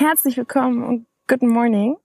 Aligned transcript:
Herzlich 0.00 0.36
willkommen 0.36 0.84
und 0.84 1.06
good 1.26 1.42
morning 1.42 1.96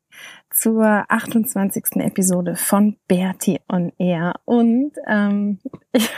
zur 0.49 1.05
28. 1.09 1.97
Episode 1.97 2.55
von 2.55 2.97
Bertie 3.07 3.59
on 3.69 3.93
Air. 3.99 4.33
Und 4.45 4.93
ähm, 5.05 5.59
ich, 5.91 6.09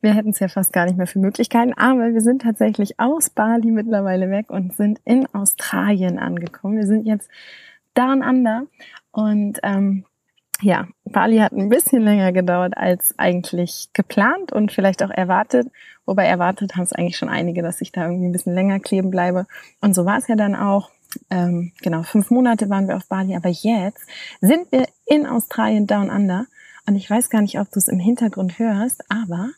wir 0.00 0.14
hätten 0.14 0.30
es 0.30 0.38
ja 0.38 0.46
fast 0.46 0.72
gar 0.72 0.84
nicht 0.84 0.96
mehr 0.96 1.08
für 1.08 1.18
Möglichkeiten, 1.18 1.72
aber 1.72 2.12
wir 2.12 2.20
sind 2.20 2.42
tatsächlich 2.42 3.00
aus 3.00 3.30
Bali 3.30 3.72
mittlerweile 3.72 4.30
weg 4.30 4.48
und 4.50 4.76
sind 4.76 5.00
in 5.04 5.26
Australien 5.34 6.20
angekommen. 6.20 6.76
Wir 6.76 6.86
sind 6.86 7.04
jetzt 7.04 7.28
down 7.94 8.22
under 8.22 8.68
und 9.10 9.58
ähm, 9.64 10.04
ja, 10.62 10.86
Bali 11.04 11.38
hat 11.38 11.52
ein 11.52 11.68
bisschen 11.68 12.02
länger 12.02 12.32
gedauert 12.32 12.76
als 12.76 13.18
eigentlich 13.18 13.90
geplant 13.92 14.52
und 14.52 14.72
vielleicht 14.72 15.02
auch 15.02 15.10
erwartet. 15.10 15.68
Wobei 16.06 16.24
erwartet 16.24 16.76
haben 16.76 16.84
es 16.84 16.92
eigentlich 16.92 17.16
schon 17.16 17.28
einige, 17.28 17.62
dass 17.62 17.80
ich 17.80 17.92
da 17.92 18.04
irgendwie 18.06 18.26
ein 18.26 18.32
bisschen 18.32 18.54
länger 18.54 18.80
kleben 18.80 19.10
bleibe. 19.10 19.46
Und 19.80 19.94
so 19.94 20.04
war 20.04 20.18
es 20.18 20.28
ja 20.28 20.36
dann 20.36 20.54
auch. 20.54 20.90
Ähm, 21.28 21.72
genau, 21.82 22.04
fünf 22.04 22.30
Monate 22.30 22.70
waren 22.70 22.88
wir 22.88 22.96
auf 22.96 23.06
Bali, 23.06 23.36
aber 23.36 23.50
jetzt 23.50 24.06
sind 24.40 24.72
wir 24.72 24.86
in 25.04 25.26
Australien 25.26 25.86
Down 25.86 26.10
Under. 26.10 26.46
Und 26.86 26.96
ich 26.96 27.08
weiß 27.10 27.28
gar 27.28 27.42
nicht, 27.42 27.58
ob 27.58 27.70
du 27.70 27.78
es 27.78 27.88
im 27.88 27.98
Hintergrund 27.98 28.58
hörst, 28.58 29.04
aber 29.10 29.50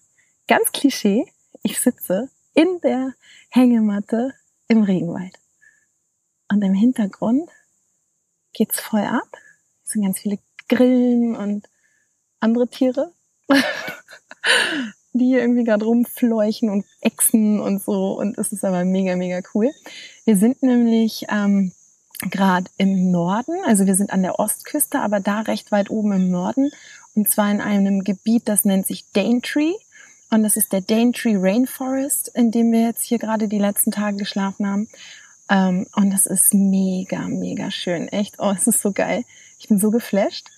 ganz 0.48 0.72
Klischee, 0.72 1.26
ich 1.62 1.80
sitze 1.80 2.28
in 2.54 2.80
der 2.82 3.12
Hängematte 3.50 4.32
im 4.68 4.82
Regenwald. 4.82 5.38
Und 6.50 6.62
im 6.62 6.74
Hintergrund 6.74 7.48
geht's 8.52 8.80
voll 8.80 9.04
ab. 9.04 9.28
Es 9.84 9.92
sind 9.92 10.02
ganz 10.02 10.18
viele 10.18 10.38
Grillen 10.68 11.36
und 11.36 11.68
andere 12.40 12.68
Tiere, 12.68 13.12
die 15.12 15.32
irgendwie 15.32 15.64
gerade 15.64 15.84
rumfleuchen 15.84 16.70
und 16.70 16.84
Echsen 17.00 17.60
und 17.60 17.82
so. 17.82 18.18
Und 18.18 18.38
es 18.38 18.52
ist 18.52 18.64
aber 18.64 18.84
mega, 18.84 19.16
mega 19.16 19.40
cool. 19.54 19.70
Wir 20.24 20.36
sind 20.36 20.62
nämlich 20.62 21.26
ähm, 21.28 21.72
gerade 22.30 22.70
im 22.78 23.10
Norden, 23.10 23.56
also 23.66 23.86
wir 23.86 23.94
sind 23.94 24.12
an 24.12 24.22
der 24.22 24.38
Ostküste, 24.38 25.00
aber 25.00 25.20
da 25.20 25.40
recht 25.40 25.72
weit 25.72 25.90
oben 25.90 26.12
im 26.12 26.30
Norden. 26.30 26.70
Und 27.14 27.28
zwar 27.28 27.50
in 27.50 27.60
einem 27.60 28.04
Gebiet, 28.04 28.48
das 28.48 28.64
nennt 28.64 28.86
sich 28.86 29.04
Daintree. 29.12 29.72
Und 30.30 30.42
das 30.42 30.56
ist 30.56 30.72
der 30.72 30.80
Daintree 30.80 31.36
Rainforest, 31.36 32.28
in 32.34 32.50
dem 32.50 32.72
wir 32.72 32.80
jetzt 32.80 33.04
hier 33.04 33.18
gerade 33.18 33.46
die 33.46 33.58
letzten 33.58 33.92
Tage 33.92 34.16
geschlafen 34.16 34.66
haben. 34.66 34.88
Ähm, 35.48 35.86
und 35.94 36.10
das 36.10 36.26
ist 36.26 36.54
mega, 36.54 37.28
mega 37.28 37.70
schön. 37.70 38.08
Echt, 38.08 38.36
oh, 38.38 38.50
es 38.50 38.66
ist 38.66 38.80
so 38.80 38.92
geil. 38.92 39.24
Ich 39.58 39.68
bin 39.68 39.78
so 39.78 39.90
geflasht. 39.90 40.50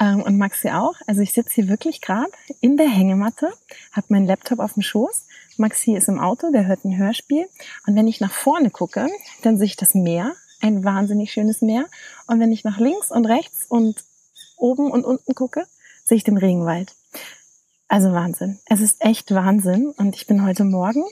Ähm, 0.00 0.22
und 0.22 0.38
Maxi 0.38 0.70
auch. 0.70 0.94
Also 1.06 1.20
ich 1.20 1.32
sitze 1.32 1.54
hier 1.54 1.68
wirklich 1.68 2.00
gerade 2.00 2.30
in 2.60 2.76
der 2.76 2.88
Hängematte, 2.88 3.52
habe 3.92 4.06
meinen 4.10 4.26
Laptop 4.26 4.58
auf 4.58 4.74
dem 4.74 4.82
Schoß. 4.82 5.26
Maxi 5.56 5.94
ist 5.94 6.08
im 6.08 6.18
Auto, 6.18 6.50
der 6.50 6.66
hört 6.66 6.84
ein 6.84 6.96
Hörspiel. 6.96 7.46
Und 7.86 7.94
wenn 7.94 8.08
ich 8.08 8.20
nach 8.20 8.32
vorne 8.32 8.70
gucke, 8.70 9.08
dann 9.42 9.56
sehe 9.56 9.66
ich 9.66 9.76
das 9.76 9.94
Meer, 9.94 10.32
ein 10.60 10.84
wahnsinnig 10.84 11.32
schönes 11.32 11.62
Meer. 11.62 11.86
Und 12.26 12.40
wenn 12.40 12.52
ich 12.52 12.64
nach 12.64 12.78
links 12.78 13.10
und 13.10 13.26
rechts 13.26 13.66
und 13.68 14.04
oben 14.56 14.90
und 14.90 15.04
unten 15.04 15.34
gucke, 15.34 15.66
sehe 16.04 16.16
ich 16.16 16.24
den 16.24 16.38
Regenwald. 16.38 16.94
Also 17.88 18.12
Wahnsinn. 18.12 18.58
Es 18.66 18.80
ist 18.80 18.96
echt 19.00 19.32
Wahnsinn. 19.32 19.92
Und 19.96 20.16
ich 20.16 20.26
bin 20.26 20.44
heute 20.44 20.64
Morgen 20.64 21.04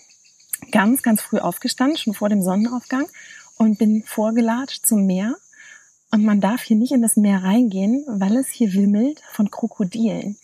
ganz, 0.70 1.02
ganz 1.02 1.20
früh 1.20 1.38
aufgestanden, 1.38 1.96
schon 1.96 2.14
vor 2.14 2.28
dem 2.28 2.42
Sonnenaufgang 2.42 3.06
und 3.56 3.78
bin 3.78 4.02
vorgelatscht 4.04 4.86
zum 4.86 5.06
Meer 5.06 5.36
und 6.12 6.24
man 6.24 6.40
darf 6.40 6.62
hier 6.62 6.76
nicht 6.76 6.92
in 6.92 7.02
das 7.02 7.16
Meer 7.16 7.42
reingehen, 7.42 8.04
weil 8.06 8.36
es 8.36 8.48
hier 8.48 8.74
wimmelt 8.74 9.22
von 9.32 9.50
Krokodilen. 9.50 10.36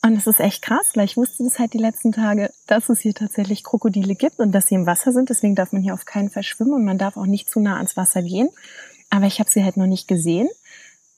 Und 0.00 0.16
es 0.16 0.28
ist 0.28 0.38
echt 0.38 0.62
krass, 0.62 0.92
weil 0.94 1.06
ich 1.06 1.16
wusste 1.16 1.42
das 1.42 1.58
halt 1.58 1.72
die 1.72 1.78
letzten 1.78 2.12
Tage, 2.12 2.52
dass 2.68 2.88
es 2.88 3.00
hier 3.00 3.14
tatsächlich 3.14 3.64
Krokodile 3.64 4.14
gibt 4.14 4.38
und 4.38 4.52
dass 4.52 4.68
sie 4.68 4.76
im 4.76 4.86
Wasser 4.86 5.12
sind. 5.12 5.28
Deswegen 5.28 5.56
darf 5.56 5.72
man 5.72 5.82
hier 5.82 5.92
auf 5.92 6.04
keinen 6.04 6.30
Fall 6.30 6.44
schwimmen 6.44 6.72
und 6.72 6.84
man 6.84 6.98
darf 6.98 7.16
auch 7.16 7.26
nicht 7.26 7.50
zu 7.50 7.58
nah 7.58 7.78
ans 7.78 7.96
Wasser 7.96 8.22
gehen. 8.22 8.48
Aber 9.10 9.26
ich 9.26 9.40
habe 9.40 9.50
sie 9.50 9.64
halt 9.64 9.76
noch 9.76 9.86
nicht 9.86 10.06
gesehen. 10.06 10.48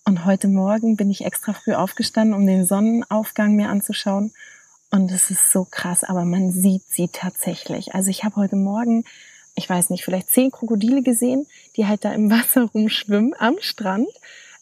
Und 0.06 0.24
heute 0.24 0.48
Morgen 0.48 0.96
bin 0.96 1.10
ich 1.10 1.26
extra 1.26 1.52
früh 1.52 1.74
aufgestanden, 1.74 2.34
um 2.34 2.46
den 2.46 2.64
Sonnenaufgang 2.64 3.54
mir 3.54 3.68
anzuschauen. 3.68 4.32
Und 4.90 5.12
es 5.12 5.30
ist 5.30 5.52
so 5.52 5.66
krass, 5.70 6.04
aber 6.04 6.24
man 6.24 6.50
sieht 6.50 6.84
sie 6.88 7.08
tatsächlich. 7.12 7.94
Also 7.94 8.08
ich 8.08 8.24
habe 8.24 8.36
heute 8.36 8.56
Morgen 8.56 9.04
ich 9.54 9.68
weiß 9.68 9.90
nicht, 9.90 10.04
vielleicht 10.04 10.30
zehn 10.30 10.50
Krokodile 10.50 11.02
gesehen, 11.02 11.46
die 11.76 11.86
halt 11.86 12.04
da 12.04 12.12
im 12.12 12.30
Wasser 12.30 12.62
rumschwimmen 12.74 13.34
am 13.38 13.56
Strand. 13.60 14.08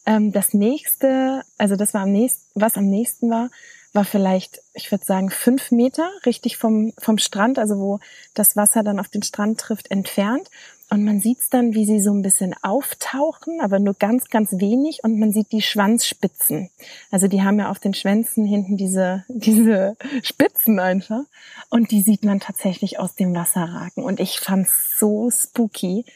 Ähm, 0.07 0.33
das 0.33 0.55
nächste, 0.55 1.43
also 1.57 1.77
das 1.77 1.95
war 1.95 2.03
am 2.03 2.13
nächsten, 2.13 2.61
was 2.61 2.77
am 2.77 2.87
nächsten 2.87 3.31
war, 3.31 3.51
war 3.93 4.05
vielleicht, 4.05 4.63
ich 4.75 4.91
würde 4.91 5.05
sagen, 5.05 5.31
fünf 5.31 5.71
Meter 5.71 6.11
richtig 6.27 6.57
vom, 6.57 6.93
vom 6.99 7.19
Strand, 7.19 7.59
also 7.59 7.79
wo 7.79 8.01
das 8.35 8.55
Wasser 8.55 8.83
dann 8.83 9.01
auf 9.01 9.09
den 9.09 9.23
Strand 9.23 9.59
trifft, 9.61 9.91
entfernt. 9.91 10.51
Und 10.91 11.05
man 11.05 11.21
sieht's 11.21 11.51
dann, 11.51 11.75
wie 11.75 11.85
sie 11.85 12.01
so 12.01 12.13
ein 12.13 12.23
bisschen 12.23 12.55
auftauchen, 12.63 13.61
aber 13.61 13.79
nur 13.79 13.95
ganz, 13.95 14.29
ganz 14.31 14.53
wenig. 14.53 15.05
Und 15.05 15.19
man 15.19 15.33
sieht 15.33 15.53
die 15.53 15.61
Schwanzspitzen. 15.61 16.71
Also 17.11 17.29
die 17.29 17.43
haben 17.43 17.59
ja 17.59 17.71
auf 17.71 17.79
den 17.79 17.93
Schwänzen 17.93 18.47
hinten 18.47 18.79
diese, 18.79 19.25
diese 19.29 19.97
Spitzen 20.23 20.79
einfach. 20.79 21.25
Und 21.69 21.91
die 21.91 22.01
sieht 22.01 22.25
man 22.25 22.41
tatsächlich 22.41 22.99
aus 22.99 23.15
dem 23.15 23.35
Wasser 23.35 23.65
ragen. 23.65 24.03
Und 24.03 24.19
ich 24.19 24.41
fand's 24.41 24.99
so 24.99 25.31
spooky. 25.31 26.07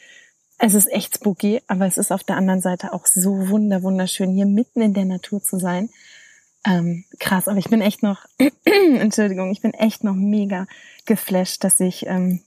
Es 0.58 0.74
ist 0.74 0.90
echt 0.90 1.16
spooky, 1.16 1.60
aber 1.66 1.86
es 1.86 1.98
ist 1.98 2.12
auf 2.12 2.24
der 2.24 2.36
anderen 2.36 2.62
Seite 2.62 2.94
auch 2.94 3.06
so 3.06 3.48
wunder, 3.48 3.82
wunderschön, 3.82 4.32
hier 4.32 4.46
mitten 4.46 4.80
in 4.80 4.94
der 4.94 5.04
Natur 5.04 5.42
zu 5.42 5.58
sein. 5.58 5.90
Ähm, 6.64 7.04
krass, 7.18 7.48
aber 7.48 7.58
ich 7.58 7.68
bin 7.68 7.80
echt 7.80 8.02
noch, 8.02 8.24
Entschuldigung, 8.64 9.50
ich 9.50 9.60
bin 9.60 9.74
echt 9.74 10.04
noch 10.04 10.14
mega 10.14 10.68
geflasht, 11.04 11.64
dass 11.64 11.80
ich 11.80 12.06
ähm, 12.06 12.42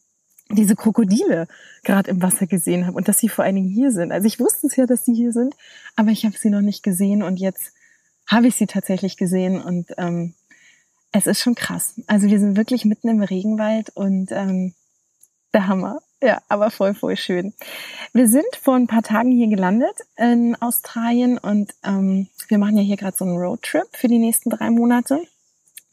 diese 0.50 0.75
Krokodile 0.75 1.47
gerade 1.83 2.11
im 2.11 2.22
Wasser 2.22 2.47
gesehen 2.47 2.85
habe 2.85 2.97
und 2.97 3.07
dass 3.07 3.19
sie 3.19 3.29
vor 3.29 3.44
allen 3.44 3.56
Dingen 3.56 3.69
hier 3.69 3.91
sind. 3.91 4.11
Also 4.11 4.28
ich 4.28 4.39
wusste 4.39 4.67
es 4.67 4.75
ja, 4.75 4.85
dass 4.85 5.06
sie 5.06 5.13
hier 5.13 5.31
sind, 5.31 5.56
aber 5.95 6.11
ich 6.11 6.25
habe 6.25 6.38
sie 6.38 6.50
noch 6.50 6.61
nicht 6.61 6.83
gesehen 6.83 7.23
und 7.23 7.38
jetzt 7.38 7.73
habe 8.28 8.47
ich 8.47 8.55
sie 8.55 8.67
tatsächlich 8.67 9.17
gesehen 9.17 9.61
und 9.61 9.88
ähm, 9.97 10.34
es 11.11 11.28
ist 11.28 11.41
schon 11.41 11.55
krass. 11.55 11.95
Also 12.07 12.28
wir 12.28 12.39
sind 12.39 12.57
wirklich 12.57 12.85
mitten 12.85 13.07
im 13.07 13.22
Regenwald 13.22 13.89
und 13.95 14.31
ähm, 14.31 14.73
der 15.53 15.67
Hammer. 15.67 16.01
Ja, 16.22 16.41
aber 16.47 16.72
voll, 16.72 16.94
voll 16.94 17.17
schön. 17.17 17.53
Wir 18.13 18.28
sind 18.28 18.45
vor 18.61 18.75
ein 18.75 18.88
paar 18.88 19.03
Tagen 19.03 19.31
hier 19.31 19.47
gelandet 19.47 19.95
in 20.17 20.55
Australien 20.59 21.38
und 21.38 21.73
ähm, 21.84 22.28
wir 22.47 22.57
machen 22.57 22.78
ja 22.78 22.84
hier 22.84 22.97
gerade 22.97 23.16
so 23.16 23.25
einen 23.25 23.38
Roadtrip 23.38 23.88
für 23.94 24.07
die 24.07 24.17
nächsten 24.17 24.50
drei 24.50 24.69
Monate 24.69 25.22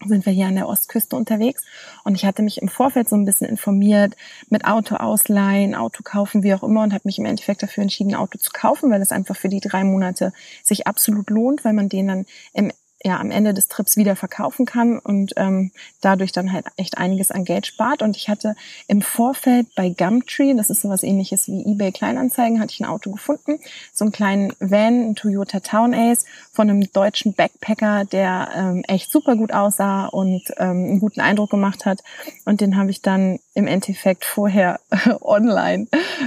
sind 0.06 0.26
wir 0.26 0.32
hier 0.32 0.46
an 0.46 0.54
der 0.54 0.68
Ostküste 0.68 1.16
unterwegs. 1.16 1.64
Und 2.04 2.14
ich 2.14 2.24
hatte 2.24 2.42
mich 2.42 2.60
im 2.60 2.68
Vorfeld 2.68 3.08
so 3.08 3.16
ein 3.16 3.24
bisschen 3.24 3.48
informiert 3.48 4.14
mit 4.48 4.64
Auto 4.64 4.96
ausleihen, 4.96 5.74
Auto 5.74 6.02
kaufen, 6.02 6.42
wie 6.42 6.54
auch 6.54 6.62
immer 6.62 6.82
und 6.82 6.92
habe 6.92 7.02
mich 7.04 7.18
im 7.18 7.24
Endeffekt 7.24 7.62
dafür 7.62 7.82
entschieden, 7.82 8.10
ein 8.10 8.20
Auto 8.20 8.38
zu 8.38 8.50
kaufen, 8.52 8.90
weil 8.90 9.02
es 9.02 9.12
einfach 9.12 9.36
für 9.36 9.48
die 9.48 9.60
drei 9.60 9.84
Monate 9.84 10.32
sich 10.62 10.86
absolut 10.86 11.30
lohnt, 11.30 11.64
weil 11.64 11.72
man 11.72 11.88
den 11.88 12.08
dann 12.08 12.26
im 12.52 12.72
ja 13.04 13.18
am 13.18 13.30
Ende 13.30 13.54
des 13.54 13.68
Trips 13.68 13.96
wieder 13.96 14.16
verkaufen 14.16 14.66
kann 14.66 14.98
und 14.98 15.32
ähm, 15.36 15.70
dadurch 16.00 16.32
dann 16.32 16.52
halt 16.52 16.66
echt 16.76 16.98
einiges 16.98 17.30
an 17.30 17.44
Geld 17.44 17.66
spart. 17.66 18.02
Und 18.02 18.16
ich 18.16 18.28
hatte 18.28 18.54
im 18.88 19.02
Vorfeld 19.02 19.74
bei 19.74 19.88
Gumtree, 19.90 20.54
das 20.54 20.70
ist 20.70 20.82
sowas 20.82 21.02
ähnliches 21.02 21.48
wie 21.48 21.64
eBay 21.72 21.92
Kleinanzeigen, 21.92 22.60
hatte 22.60 22.72
ich 22.72 22.80
ein 22.80 22.86
Auto 22.86 23.10
gefunden, 23.10 23.58
so 23.92 24.04
einen 24.04 24.12
kleinen 24.12 24.52
Van, 24.60 25.10
ein 25.10 25.14
Toyota 25.14 25.60
Town 25.60 25.94
Ace 25.94 26.24
von 26.52 26.68
einem 26.68 26.92
deutschen 26.92 27.34
Backpacker, 27.34 28.04
der 28.04 28.48
ähm, 28.54 28.84
echt 28.86 29.10
super 29.10 29.36
gut 29.36 29.52
aussah 29.52 30.06
und 30.06 30.42
ähm, 30.58 30.84
einen 30.84 31.00
guten 31.00 31.20
Eindruck 31.20 31.50
gemacht 31.50 31.86
hat. 31.86 32.02
Und 32.44 32.60
den 32.60 32.76
habe 32.76 32.90
ich 32.90 33.02
dann 33.02 33.38
im 33.54 33.66
Endeffekt 33.66 34.24
vorher 34.24 34.80
online 35.20 35.86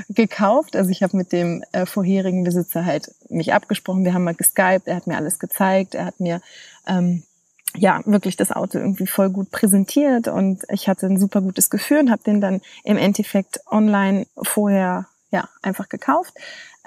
gekauft. 0.10 0.76
Also 0.76 0.90
ich 0.92 1.04
habe 1.04 1.18
mit 1.18 1.32
dem 1.32 1.64
äh, 1.72 1.86
vorherigen 1.86 2.44
Besitzer 2.44 2.86
halt 2.86 3.12
mich 3.30 3.54
abgesprochen. 3.54 4.06
Wir 4.06 4.14
haben 4.14 4.24
mal 4.24 4.36
geskypt, 4.36 4.88
er 4.88 4.96
hat 4.96 5.08
mir 5.08 5.18
alles 5.18 5.40
gezeigt, 5.40 5.96
er 5.96 6.06
hat 6.06 6.20
mir 6.20 6.42
ähm, 6.88 7.24
ja, 7.78 8.02
wirklich 8.06 8.38
das 8.38 8.52
Auto 8.52 8.78
irgendwie 8.78 9.08
voll 9.08 9.30
gut 9.30 9.52
präsentiert 9.52 10.28
und 10.28 10.64
ich 10.70 10.88
hatte 10.88 11.08
ein 11.08 11.20
super 11.20 11.42
gutes 11.42 11.70
Gefühl 11.70 12.00
und 12.00 12.12
habe 12.12 12.24
den 12.24 12.42
dann 12.42 12.62
im 12.84 12.98
Endeffekt 12.98 13.60
online 13.70 14.28
vorher 14.42 15.08
ja 15.32 15.50
einfach 15.62 15.90
gekauft. 15.90 16.34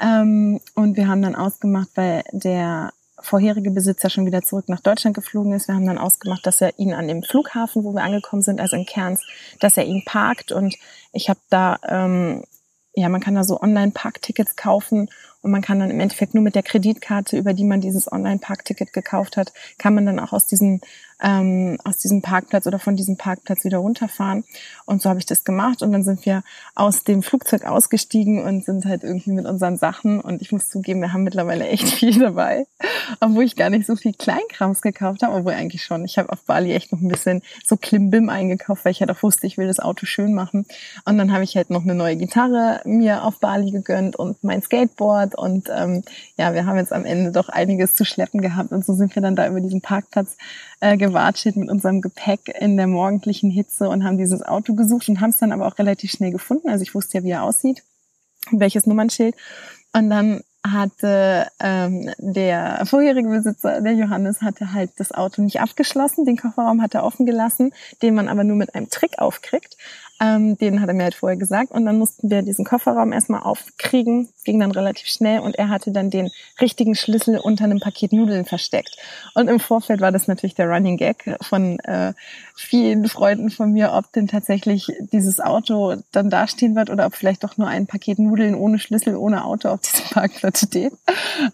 Ähm, 0.01 0.61
und 0.75 0.97
wir 0.97 1.09
haben 1.09 1.23
dann 1.23 1.35
ausgemacht, 1.35 1.91
weil 1.95 2.23
der 2.33 2.93
vorherige 3.21 3.71
Besitzer 3.71 4.11
schon 4.11 4.27
wieder 4.27 4.43
zurück 4.43 4.69
nach 4.69 4.81
Deutschland 4.81 5.15
geflogen 5.17 5.53
ist. 5.53 5.69
Wir 5.69 5.75
haben 5.75 5.87
dann 5.87 5.99
ausgemacht, 5.99 6.47
dass 6.47 6.61
er 6.61 6.79
ihn 6.79 6.95
an 6.95 7.09
dem 7.09 7.23
Flughafen, 7.23 7.85
wo 7.85 7.93
wir 7.93 8.03
angekommen 8.03 8.43
sind, 8.43 8.61
also 8.61 8.77
in 8.77 8.87
Kerns, 8.87 9.21
dass 9.61 9.77
er 9.77 9.85
ihn 9.85 10.05
parkt. 10.05 10.53
Und 10.53 10.77
ich 11.13 11.29
habe 11.29 11.41
da, 11.51 11.79
ähm, 11.87 12.45
ja, 12.95 13.09
man 13.09 13.21
kann 13.21 13.35
da 13.35 13.45
so 13.45 13.61
Online-Parktickets 13.61 14.57
kaufen 14.57 15.09
und 15.49 15.53
man 15.53 15.63
kann 15.63 15.81
dann 15.81 15.91
im 15.91 15.99
Endeffekt 15.99 16.35
nur 16.35 16.45
mit 16.45 16.55
der 16.55 16.63
Kreditkarte, 16.63 17.39
über 17.39 17.55
die 17.55 17.65
man 17.65 17.81
dieses 17.81 18.13
Online-Parkticket 18.13 18.93
gekauft 18.93 19.39
hat, 19.39 19.55
kann 19.79 19.95
man 19.95 20.05
dann 20.05 20.21
auch 20.21 20.35
aus 20.35 20.47
diesem 20.47 20.83
ähm, 21.21 21.79
aus 21.85 21.99
diesem 21.99 22.23
Parkplatz 22.23 22.67
oder 22.67 22.79
von 22.79 22.97
diesem 22.97 23.17
Parkplatz 23.17 23.65
wieder 23.65 23.79
runterfahren. 23.79 24.45
Und 24.87 25.03
so 25.03 25.09
habe 25.09 25.19
ich 25.19 25.27
das 25.27 25.45
gemacht. 25.45 25.83
Und 25.83 25.93
dann 25.93 26.05
sind 26.05 26.25
wir 26.27 26.43
aus 26.75 27.05
dem 27.05 27.23
Flugzeug 27.23 27.65
ausgestiegen 27.65 28.45
und 28.45 28.65
sind 28.65 28.85
halt 28.85 29.03
irgendwie 29.03 29.33
mit 29.33 29.47
unseren 29.47 29.77
Sachen. 29.77 30.21
Und 30.21 30.43
ich 30.43 30.53
muss 30.53 30.69
zugeben, 30.69 31.01
wir 31.01 31.13
haben 31.13 31.25
mittlerweile 31.25 31.67
echt 31.67 31.89
viel 31.89 32.19
dabei. 32.19 32.67
Obwohl 33.21 33.45
ich 33.45 33.57
gar 33.57 33.71
nicht 33.71 33.87
so 33.87 33.97
viel 33.97 34.13
Kleinkrams 34.13 34.81
gekauft 34.81 35.23
habe, 35.23 35.37
obwohl 35.37 35.53
eigentlich 35.53 35.83
schon. 35.83 36.05
Ich 36.05 36.19
habe 36.19 36.31
auf 36.31 36.45
Bali 36.45 36.73
echt 36.73 36.93
noch 36.93 37.01
ein 37.01 37.09
bisschen 37.09 37.43
so 37.65 37.77
Klimbim 37.77 38.29
eingekauft, 38.29 38.85
weil 38.85 38.93
ich 38.93 39.01
halt 39.01 39.11
auch 39.11 39.23
wusste, 39.23 39.47
ich 39.47 39.59
will 39.59 39.67
das 39.67 39.81
Auto 39.81 40.07
schön 40.07 40.35
machen. 40.35 40.67
Und 41.05 41.19
dann 41.19 41.33
habe 41.33 41.45
ich 41.45 41.57
halt 41.57 41.71
noch 41.71 41.83
eine 41.83 41.95
neue 41.95 42.17
Gitarre 42.17 42.81
mir 42.85 43.25
auf 43.25 43.41
Bali 43.41 43.71
gegönnt 43.71 44.17
und 44.17 44.43
mein 44.45 44.63
Skateboard. 44.63 45.37
Und 45.39 45.69
ähm, 45.75 46.03
ja, 46.37 46.55
wir 46.55 46.67
haben 46.67 46.77
jetzt 46.77 46.93
am 46.93 47.05
Ende 47.05 47.33
doch 47.33 47.49
einiges 47.49 47.95
zu 47.95 48.05
schleppen 48.05 48.41
gehabt. 48.41 48.73
Und 48.73 48.85
so 48.85 48.95
sind 48.95 49.15
wir 49.15 49.23
dann 49.23 49.37
da 49.37 49.47
über 49.49 49.61
diesen 49.61 49.81
Parkplatz 49.81 50.37
äh, 50.81 50.97
gewatschelt 50.97 51.57
mit 51.57 51.69
unserem 51.69 52.01
Gepäck 52.01 52.49
in 52.59 52.77
der 52.77 52.87
morgendlichen 52.87 53.51
Hitze 53.51 53.89
und 53.89 54.05
haben 54.05 54.19
dieses 54.19 54.43
Auto 54.43 54.75
gesucht 54.75 55.09
und 55.09 55.21
haben 55.21 55.31
es 55.31 55.39
dann 55.39 55.53
aber 55.53 55.67
auch 55.67 55.79
relativ 55.79 56.11
schnell 56.11 56.31
gefunden. 56.31 56.69
Also 56.69 56.83
ich 56.83 56.95
wusste 56.95 57.19
ja, 57.19 57.25
wie 57.25 57.31
er 57.31 57.43
aussieht, 57.43 57.83
welches 58.51 58.87
Nummernschild. 58.87 59.35
Und 59.93 60.11
dann 60.11 60.43
hatte 60.67 61.47
ähm, 61.61 62.11
der 62.19 62.85
vorherige 62.85 63.29
Besitzer, 63.29 63.81
der 63.81 63.95
Johannes, 63.95 64.43
hatte 64.43 64.73
halt 64.73 64.91
das 64.97 65.13
Auto 65.13 65.41
nicht 65.43 65.61
abgeschlossen, 65.61 66.25
den 66.25 66.37
Kofferraum 66.37 66.83
hat 66.83 66.95
er 66.95 67.05
offen 67.05 67.27
gelassen, 67.27 67.73
den 68.03 68.15
man 68.15 68.29
aber 68.29 68.45
nur 68.45 68.57
mit 68.57 68.75
einem 68.75 68.91
Trick 68.91 69.19
aufkriegt. 69.19 69.77
Ähm, 70.21 70.59
den 70.59 70.81
hat 70.81 70.89
er 70.89 70.95
mir 70.95 71.05
halt 71.05 71.15
vorher 71.15 71.39
gesagt. 71.39 71.71
Und 71.71 71.87
dann 71.87 71.99
mussten 71.99 72.31
wir 72.31 72.43
diesen 72.43 72.65
Kofferraum 72.65 73.13
erstmal 73.13 73.43
aufkriegen. 73.43 74.29
Ging 74.45 74.59
dann 74.59 74.73
relativ 74.73 75.07
schnell 75.07 75.41
und 75.41 75.57
er 75.57 75.69
hatte 75.69 75.93
dann 75.93 76.11
den 76.11 76.31
richtigen 76.61 76.95
Schlüssel 76.95 77.39
unter 77.39 77.65
einem 77.65 77.81
Paket 77.81 78.13
Nudeln 78.13 78.45
versteckt. 78.45 78.97
Und 79.35 79.49
im 79.49 79.61
Vorfeld 79.61 80.01
war 80.01 80.11
das 80.11 80.27
natürlich 80.27 80.55
der 80.55 80.69
Running 80.69 80.97
Gag 80.97 81.37
von 81.41 81.79
äh, 81.81 82.15
vielen 82.57 83.09
Freunden 83.09 83.51
von 83.51 83.73
mir, 83.73 83.93
ob 83.93 84.13
denn 84.13 84.27
tatsächlich 84.27 84.93
dieses 85.13 85.41
Auto 85.41 85.95
dann 86.11 86.31
dastehen 86.31 86.75
wird 86.75 86.91
oder 86.91 87.07
ob 87.07 87.15
vielleicht 87.15 87.45
doch 87.45 87.57
nur 87.57 87.69
ein 87.69 87.87
Paket 87.87 88.19
Nudeln 88.19 88.55
ohne 88.55 88.79
Schlüssel, 88.79 89.17
ohne 89.17 89.45
Auto 89.45 89.69
auf 89.69 89.81
diesem 89.81 90.07
Parkplatz 90.11 90.67
steht. 90.67 90.93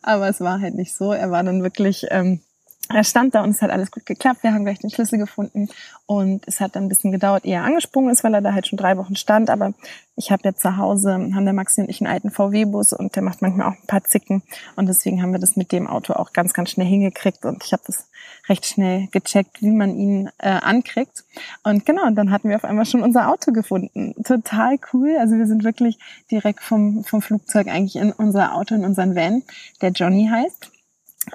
Aber 0.03 0.29
es 0.29 0.41
war 0.41 0.61
halt 0.61 0.75
nicht 0.75 0.95
so. 0.95 1.13
Er 1.13 1.31
war 1.31 1.43
dann 1.43 1.63
wirklich 1.63 2.07
ähm, 2.11 2.41
er 2.89 3.05
stand 3.05 3.35
da 3.35 3.43
und 3.43 3.51
es 3.51 3.63
hat 3.63 3.71
alles 3.71 3.91
gut 3.91 4.05
geklappt. 4.05 4.43
Wir 4.43 4.53
haben 4.53 4.65
gleich 4.65 4.79
den 4.79 4.91
Schlüssel 4.91 5.19
gefunden 5.19 5.69
und 6.07 6.47
es 6.47 6.61
hat 6.61 6.77
dann 6.77 6.85
ein 6.85 6.89
bisschen 6.89 7.13
gedauert, 7.13 7.45
ehe 7.45 7.55
er 7.55 7.65
angesprungen 7.65 8.11
ist, 8.11 8.25
weil 8.25 8.35
er 8.35 8.43
da 8.43 8.53
halt 8.53 8.67
schon 8.67 8.77
drei 8.77 8.97
Wochen 8.99 9.17
stand. 9.17 9.49
Aber 9.49 9.73
ich 10.17 10.31
habe 10.31 10.43
ja 10.45 10.55
zu 10.55 10.77
Hause, 10.77 11.13
haben 11.13 11.45
der 11.45 11.55
Maxi 11.55 11.81
und 11.81 11.89
ich 11.89 12.01
einen 12.01 12.13
alten 12.13 12.31
VW-Bus 12.31 12.93
und 12.93 13.17
der 13.17 13.23
macht 13.23 13.43
manchmal 13.43 13.69
auch 13.69 13.81
ein 13.81 13.87
paar 13.87 14.05
Zicken 14.05 14.43
und 14.77 14.87
deswegen 14.87 15.23
haben 15.23 15.33
wir 15.33 15.39
das 15.39 15.57
mit 15.57 15.73
dem 15.73 15.87
Auto 15.87 16.13
auch 16.13 16.33
ganz, 16.33 16.53
ganz 16.53 16.71
schnell 16.71 16.87
hingekriegt 16.87 17.45
und 17.45 17.65
ich 17.65 17.73
habe 17.73 17.83
das 17.87 18.07
recht 18.49 18.67
schnell 18.67 19.09
gecheckt, 19.13 19.63
wie 19.63 19.71
man 19.71 19.97
ihn 19.97 20.31
äh, 20.39 20.49
ankriegt. 20.49 21.25
Und 21.63 21.87
genau, 21.87 22.07
und 22.07 22.15
dann 22.17 22.31
hatten 22.31 22.49
wir 22.49 22.57
auf 22.57 22.65
einmal 22.65 22.85
schon 22.85 23.03
unser 23.03 23.31
Auto 23.31 23.53
gefunden. 23.53 24.15
Total 24.23 24.79
cool. 24.93 25.17
Also 25.19 25.37
wir 25.37 25.47
sind 25.47 25.65
wirklich 25.65 25.99
direkt 26.31 26.61
vom, 26.63 27.05
vom 27.05 27.23
Flugzeug 27.23 27.69
eigentlich 27.69 27.97
in 27.97 28.13
unser 28.13 28.55
Auto, 28.55 28.75
in 28.75 28.85
unseren 28.85 29.15
Van, 29.15 29.43
der 29.81 29.91
Johnny 29.91 30.29
heißt 30.31 30.74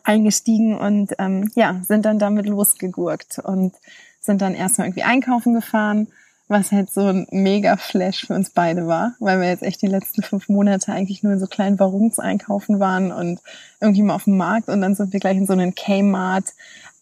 eingestiegen 0.04 0.78
und 0.78 1.14
ähm, 1.20 1.52
ja, 1.56 1.82
sind 1.88 2.06
dann 2.06 2.20
damit 2.20 2.46
losgegurkt 2.46 3.40
und 3.40 3.74
sind 4.20 4.42
dann 4.42 4.56
erstmal 4.56 4.88
irgendwie 4.88 5.04
einkaufen 5.04 5.54
gefahren, 5.54 6.08
was 6.48 6.72
halt 6.72 6.90
so 6.90 7.06
ein 7.06 7.28
mega 7.30 7.78
Flash 7.78 8.26
für 8.26 8.34
uns 8.34 8.50
beide 8.50 8.88
war, 8.88 9.14
weil 9.20 9.40
wir 9.40 9.48
jetzt 9.48 9.64
echt 9.64 9.82
die 9.82 9.88
letzten 9.88 10.24
fünf 10.24 10.50
Monate 10.50 10.92
eigentlich 10.92 11.22
nur 11.24 11.34
in 11.34 11.40
so 11.40 11.48
kleinen 11.48 11.80
Warungs 11.80 12.18
einkaufen 12.18 12.80
waren 12.80 13.12
und 13.12 13.40
irgendwie 13.80 14.02
mal 14.02 14.16
auf 14.16 14.24
dem 14.24 14.38
Markt 14.38 14.68
und 14.68 14.82
dann 14.82 14.96
sind 14.96 15.14
wir 15.14 15.20
gleich 15.20 15.38
in 15.38 15.46
so 15.46 15.54
einen 15.54 15.76
Kmart 15.76 16.46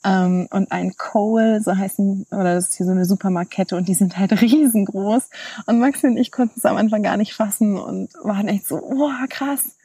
ähm, 0.03 0.47
und 0.51 0.71
ein 0.71 0.95
Cole, 0.97 1.61
so 1.61 1.75
heißen, 1.75 2.27
oder 2.31 2.55
das 2.55 2.69
ist 2.69 2.77
hier 2.77 2.85
so 2.85 2.91
eine 2.91 3.05
Supermarktkette 3.05 3.77
und 3.77 3.87
die 3.87 3.93
sind 3.93 4.17
halt 4.17 4.31
riesengroß 4.41 5.29
und 5.65 5.79
Maxi 5.79 6.07
und 6.07 6.17
ich 6.17 6.31
konnten 6.31 6.59
es 6.59 6.65
am 6.65 6.75
Anfang 6.75 7.01
gar 7.01 7.15
nicht 7.15 7.33
fassen 7.33 7.77
und 7.77 8.13
waren 8.23 8.49
echt 8.49 8.67
so, 8.67 8.75
wow, 8.75 9.13
krass, 9.29 9.76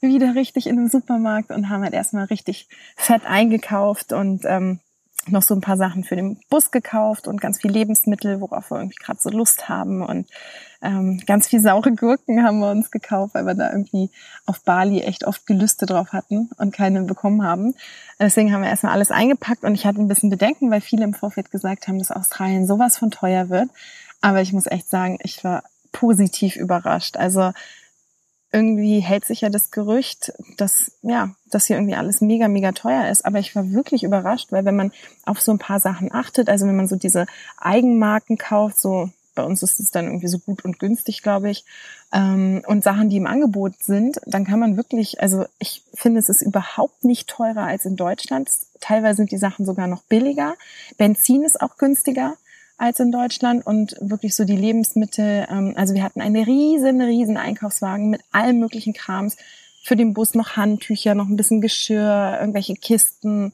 wieder 0.00 0.34
richtig 0.34 0.66
in 0.66 0.76
den 0.76 0.90
Supermarkt 0.90 1.50
und 1.50 1.68
haben 1.68 1.82
halt 1.82 1.94
erstmal 1.94 2.24
richtig 2.24 2.68
fett 2.96 3.24
eingekauft 3.26 4.12
und 4.12 4.44
ähm, 4.44 4.80
noch 5.28 5.42
so 5.42 5.54
ein 5.54 5.60
paar 5.60 5.76
Sachen 5.76 6.04
für 6.04 6.16
den 6.16 6.38
Bus 6.50 6.70
gekauft 6.70 7.26
und 7.26 7.40
ganz 7.40 7.60
viel 7.60 7.70
Lebensmittel, 7.70 8.40
worauf 8.40 8.70
wir 8.70 8.78
irgendwie 8.78 8.96
gerade 8.96 9.18
so 9.20 9.30
Lust 9.30 9.68
haben 9.68 10.02
und 10.02 10.28
ähm, 10.82 11.20
ganz 11.26 11.48
viel 11.48 11.60
saure 11.60 11.92
Gurken 11.92 12.44
haben 12.44 12.60
wir 12.60 12.70
uns 12.70 12.90
gekauft, 12.90 13.34
weil 13.34 13.44
wir 13.44 13.54
da 13.54 13.70
irgendwie 13.70 14.10
auf 14.44 14.62
Bali 14.62 15.00
echt 15.00 15.24
oft 15.24 15.46
Gelüste 15.46 15.86
drauf 15.86 16.12
hatten 16.12 16.50
und 16.58 16.72
keine 16.72 17.02
bekommen 17.02 17.42
haben. 17.42 17.74
Deswegen 18.20 18.52
haben 18.52 18.62
wir 18.62 18.68
erstmal 18.68 18.92
alles 18.92 19.10
eingepackt 19.10 19.64
und 19.64 19.74
ich 19.74 19.86
hatte 19.86 20.00
ein 20.00 20.08
bisschen 20.08 20.30
Bedenken, 20.30 20.70
weil 20.70 20.80
viele 20.80 21.04
im 21.04 21.14
Vorfeld 21.14 21.50
gesagt 21.50 21.88
haben, 21.88 21.98
dass 21.98 22.10
Australien 22.10 22.66
sowas 22.66 22.98
von 22.98 23.10
teuer 23.10 23.48
wird. 23.48 23.68
Aber 24.20 24.42
ich 24.42 24.52
muss 24.52 24.66
echt 24.66 24.88
sagen, 24.88 25.18
ich 25.22 25.42
war 25.44 25.64
positiv 25.92 26.56
überrascht. 26.56 27.16
Also 27.16 27.52
irgendwie 28.52 29.00
hält 29.00 29.24
sich 29.24 29.42
ja 29.42 29.50
das 29.50 29.70
Gerücht, 29.70 30.32
dass, 30.56 30.92
ja, 31.02 31.34
dass 31.50 31.66
hier 31.66 31.76
irgendwie 31.76 31.96
alles 31.96 32.20
mega, 32.20 32.48
mega 32.48 32.72
teuer 32.72 33.08
ist. 33.08 33.24
Aber 33.24 33.38
ich 33.38 33.54
war 33.54 33.70
wirklich 33.72 34.02
überrascht, 34.02 34.52
weil 34.52 34.64
wenn 34.64 34.76
man 34.76 34.92
auf 35.24 35.40
so 35.40 35.52
ein 35.52 35.58
paar 35.58 35.80
Sachen 35.80 36.12
achtet, 36.12 36.48
also 36.48 36.66
wenn 36.66 36.76
man 36.76 36.88
so 36.88 36.96
diese 36.96 37.26
Eigenmarken 37.58 38.38
kauft, 38.38 38.78
so 38.78 39.10
bei 39.34 39.44
uns 39.44 39.62
ist 39.62 39.78
es 39.78 39.90
dann 39.90 40.06
irgendwie 40.06 40.28
so 40.28 40.38
gut 40.38 40.64
und 40.64 40.78
günstig, 40.78 41.22
glaube 41.22 41.50
ich, 41.50 41.64
ähm, 42.12 42.62
und 42.66 42.82
Sachen, 42.82 43.10
die 43.10 43.18
im 43.18 43.26
Angebot 43.26 43.74
sind, 43.80 44.18
dann 44.24 44.44
kann 44.44 44.58
man 44.58 44.76
wirklich, 44.76 45.20
also 45.20 45.44
ich 45.58 45.82
finde, 45.94 46.18
es 46.18 46.28
ist 46.28 46.42
überhaupt 46.42 47.04
nicht 47.04 47.28
teurer 47.28 47.64
als 47.64 47.84
in 47.84 47.96
Deutschland. 47.96 48.50
Teilweise 48.80 49.18
sind 49.18 49.30
die 49.30 49.38
Sachen 49.38 49.66
sogar 49.66 49.86
noch 49.86 50.02
billiger. 50.04 50.54
Benzin 50.96 51.44
ist 51.44 51.60
auch 51.60 51.76
günstiger 51.76 52.36
als 52.78 53.00
in 53.00 53.10
Deutschland 53.10 53.66
und 53.66 53.96
wirklich 54.00 54.34
so 54.34 54.44
die 54.44 54.56
Lebensmittel. 54.56 55.46
Ähm, 55.50 55.74
also 55.76 55.94
wir 55.94 56.02
hatten 56.02 56.20
einen 56.20 56.42
riesen, 56.42 57.00
riesen 57.00 57.36
Einkaufswagen 57.36 58.10
mit 58.10 58.22
allem 58.32 58.58
möglichen 58.58 58.92
Krams. 58.92 59.36
Für 59.82 59.96
den 59.96 60.14
Bus 60.14 60.34
noch 60.34 60.56
Handtücher, 60.56 61.14
noch 61.14 61.28
ein 61.28 61.36
bisschen 61.36 61.60
Geschirr, 61.60 62.38
irgendwelche 62.40 62.74
Kisten, 62.74 63.52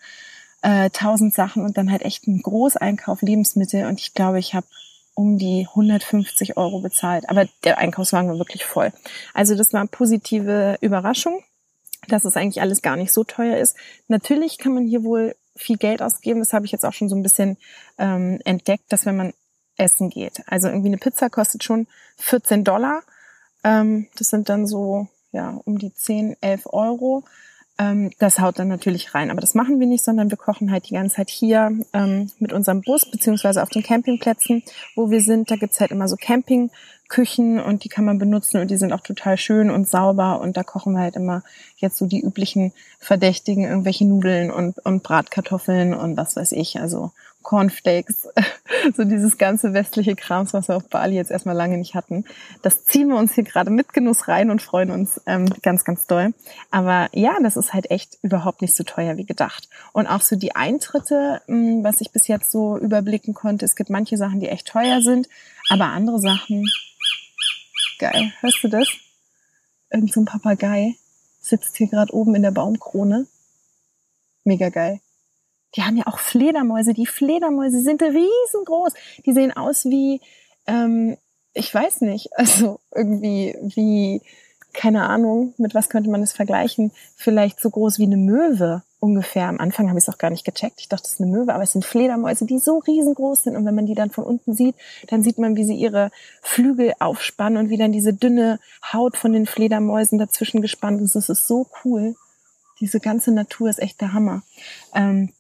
äh, 0.63 0.89
tausend 0.91 1.35
Sachen 1.35 1.65
und 1.65 1.77
dann 1.77 1.91
halt 1.91 2.03
echt 2.03 2.27
ein 2.27 2.41
Großeinkauf 2.41 3.21
Lebensmittel. 3.23 3.87
Und 3.87 4.01
ich 4.01 4.15
glaube, 4.15 4.39
ich 4.39 4.55
habe 4.55 4.67
um 5.15 5.39
die 5.39 5.67
150 5.69 6.57
Euro 6.57 6.81
bezahlt. 6.81 7.29
Aber 7.29 7.47
der 7.65 7.79
Einkaufswagen 7.79 8.31
war 8.31 8.39
wirklich 8.39 8.65
voll. 8.65 8.93
Also 9.35 9.55
das 9.55 9.73
war 9.73 9.81
eine 9.81 9.89
positive 9.89 10.79
Überraschung, 10.81 11.43
dass 12.09 12.25
es 12.25 12.37
eigentlich 12.37 12.63
alles 12.63 12.83
gar 12.83 12.97
nicht 12.97 13.13
so 13.13 13.25
teuer 13.25 13.59
ist. 13.59 13.77
Natürlich 14.09 14.59
kann 14.59 14.75
man 14.75 14.87
hier 14.87 15.05
wohl 15.05 15.35
viel 15.57 15.77
Geld 15.77 16.03
ausgeben. 16.03 16.41
Das 16.41 16.53
habe 16.53 16.67
ich 16.67 16.73
jetzt 16.73 16.85
auch 16.85 16.93
schon 16.93 17.09
so 17.09 17.17
ein 17.17 17.23
bisschen 17.23 17.57
ähm, 17.99 18.41
entdeckt, 18.45 18.93
dass 18.93 19.07
wenn 19.07 19.17
man 19.17 19.33
essen 19.77 20.11
geht, 20.11 20.43
also 20.47 20.69
irgendwie 20.69 20.89
eine 20.89 20.99
Pizza 20.99 21.31
kostet 21.31 21.65
schon 21.65 21.87
14 22.19 22.63
Dollar. 22.63 23.03
Ähm, 23.65 24.09
das 24.17 24.29
sind 24.29 24.49
dann 24.49 24.67
so 24.67 25.09
ja 25.33 25.61
um 25.65 25.79
die 25.79 25.95
10, 25.95 26.37
11 26.41 26.67
Euro. 26.67 27.25
Ähm, 27.83 28.11
das 28.19 28.39
haut 28.39 28.59
dann 28.59 28.69
natürlich 28.69 29.15
rein. 29.15 29.31
Aber 29.31 29.41
das 29.41 29.55
machen 29.55 29.81
wir 29.81 29.87
nicht, 29.87 30.05
sondern 30.05 30.31
wir 30.31 30.39
kochen 30.39 30.71
halt 30.71 30.89
die 30.89 30.95
ganze 30.95 31.17
Zeit 31.17 31.31
hier 31.31 31.73
ähm, 31.93 32.31
mit 32.39 32.53
unserem 32.53 32.81
Bus 32.81 33.11
beziehungsweise 33.11 33.63
auf 33.63 33.71
den 33.71 33.83
Campingplätzen, 33.83 34.63
wo 34.95 35.11
wir 35.11 35.21
sind. 35.21 35.51
Da 35.51 35.57
gibt's 35.57 35.81
halt 35.81 35.91
immer 35.91 36.07
so 36.07 36.17
Campingküchen 36.17 37.61
und 37.61 37.83
die 37.83 37.89
kann 37.89 38.05
man 38.05 38.19
benutzen 38.19 38.61
und 38.61 38.71
die 38.71 38.77
sind 38.77 38.93
auch 38.93 39.01
total 39.01 39.37
schön 39.37 39.71
und 39.71 39.89
sauber. 39.89 40.41
Und 40.41 40.57
da 40.57 40.63
kochen 40.63 40.93
wir 40.93 41.01
halt 41.01 41.17
immer 41.17 41.43
jetzt 41.77 41.99
so 41.99 42.07
die 42.07 42.21
üblichen 42.21 42.73
Verdächtigen, 43.01 43.65
irgendwelche 43.65 44.07
Nudeln 44.07 44.53
und, 44.53 44.79
und 44.85 45.03
Bratkartoffeln 45.03 45.93
und 45.93 46.17
was 46.17 46.37
weiß 46.37 46.53
ich. 46.53 46.79
Also 46.79 47.11
Cornflakes, 47.43 48.29
so 48.97 49.05
dieses 49.05 49.39
ganze 49.39 49.73
westliche 49.73 50.17
Krams, 50.17 50.53
was 50.53 50.69
wir 50.69 50.77
auf 50.77 50.89
Bali 50.89 51.15
jetzt 51.15 51.31
erstmal 51.31 51.57
lange 51.57 51.77
nicht 51.79 51.95
hatten. 51.95 52.25
Das 52.63 52.85
ziehen 52.85 53.09
wir 53.09 53.17
uns 53.17 53.35
hier 53.35 53.45
gerade 53.45 53.71
mit 53.71 53.93
Genuss 53.93 54.29
rein 54.29 54.51
und 54.51 54.63
freuen 54.63 54.91
uns 54.91 55.21
ähm, 55.27 55.47
ganz, 55.63 55.85
ganz 55.85 56.07
doll. 56.07 56.35
Aber 56.71 57.09
ja, 57.13 57.37
das 57.43 57.57
ist 57.57 57.75
halt 57.75 57.91
echt 57.91 58.19
überhaupt 58.23 58.63
nicht 58.63 58.75
so 58.75 58.85
teuer 58.85 59.17
wie 59.17 59.27
gedacht. 59.27 59.69
Und 59.93 60.07
auch 60.07 60.21
so 60.23 60.37
die 60.37 60.55
Eintritte, 60.55 61.43
mh, 61.47 61.57
hm, 61.57 61.85
was 61.85 62.01
ich 62.01 62.13
bis 62.13 62.29
jetzt 62.29 62.51
so 62.51 62.79
überblicken 62.79 63.35
konnte, 63.35 63.65
es 63.65 63.77
gibt 63.77 63.91
manche 63.91 64.17
Sachen, 64.17 64.41
die 64.41 64.49
echt 64.49 64.69
teuer 64.69 65.01
sind, 65.01 65.29
aber 65.69 65.87
andere 65.87 66.19
Sachen, 66.19 66.65
geil, 67.99 68.33
hörst 68.41 68.63
du 68.63 68.69
das? 68.69 68.89
Irgend 69.91 70.13
so 70.13 70.21
ein 70.21 70.27
Papagei 70.27 70.95
sitzt 71.41 71.77
hier 71.77 71.89
gerade 71.89 72.15
oben 72.15 72.35
in 72.35 72.43
der 72.43 72.51
Baumkrone. 72.51 73.27
Mega 74.45 74.71
geil 74.71 75.01
die 75.77 75.83
haben 75.83 75.97
ja 75.97 76.07
auch 76.07 76.19
Fledermäuse. 76.19 76.93
Die 76.93 77.07
Fledermäuse 77.07 77.81
sind 77.81 78.03
riesengroß. 78.03 78.93
Die 79.25 79.33
sehen 79.33 79.53
aus 79.53 79.85
wie, 79.85 80.21
ähm, 80.67 81.17
ich 81.55 81.73
weiß 81.73 82.03
nicht, 82.03 82.31
also 82.37 82.81
irgendwie 82.95 83.57
wie, 83.75 84.23
keine 84.73 85.09
Ahnung, 85.09 85.55
mit 85.59 85.75
was 85.75 85.89
könnte 85.89 86.11
man 86.11 86.21
das 86.21 86.33
vergleichen? 86.33 86.93
Vielleicht 87.17 87.61
so 87.61 87.71
groß 87.71 87.99
wie 87.99 88.07
eine 88.07 88.17
Möwe 88.17 88.83
ungefähr. 89.01 89.49
Am 89.49 89.59
Anfang 89.59 89.89
habe 89.89 89.99
ich 89.99 90.05
es 90.05 90.15
auch 90.15 90.19
gar 90.19 90.31
nicht 90.31 90.45
gecheckt. 90.45 90.81
Ich 90.81 90.89
dachte, 90.89 91.05
es 91.07 91.15
ist 91.15 91.21
eine 91.21 91.31
Möwe, 91.31 91.53
aber 91.53 91.65
es 91.65 91.73
sind 91.73 91.85
Fledermäuse, 91.85 92.47
die 92.47 92.59
so 92.59 92.79
riesengroß 92.79 93.43
sind. 93.43 93.57
Und 93.57 93.67
wenn 93.67 93.75
man 93.75 93.87
die 93.87 93.95
dann 93.95 94.11
von 94.11 94.25
unten 94.25 94.55
sieht, 94.55 94.77
dann 95.09 95.23
sieht 95.23 95.39
man, 95.39 95.57
wie 95.57 95.65
sie 95.65 95.75
ihre 95.75 96.11
Flügel 96.41 96.93
aufspannen 97.01 97.59
und 97.59 97.69
wie 97.69 97.77
dann 97.77 97.93
diese 97.93 98.15
dünne 98.15 98.61
Haut 98.93 99.17
von 99.17 99.33
den 99.33 99.47
Fledermäusen 99.47 100.19
dazwischen 100.19 100.63
gespannt 100.63 101.03
ist. 101.03 101.17
Das 101.17 101.29
ist 101.29 101.49
so 101.49 101.67
cool. 101.85 102.15
Diese 102.81 103.01
ganze 103.01 103.33
Natur 103.33 103.69
ist 103.69 103.81
echt 103.81 104.01
der 104.01 104.13
Hammer. 104.13 104.43
Ähm, 104.95 105.33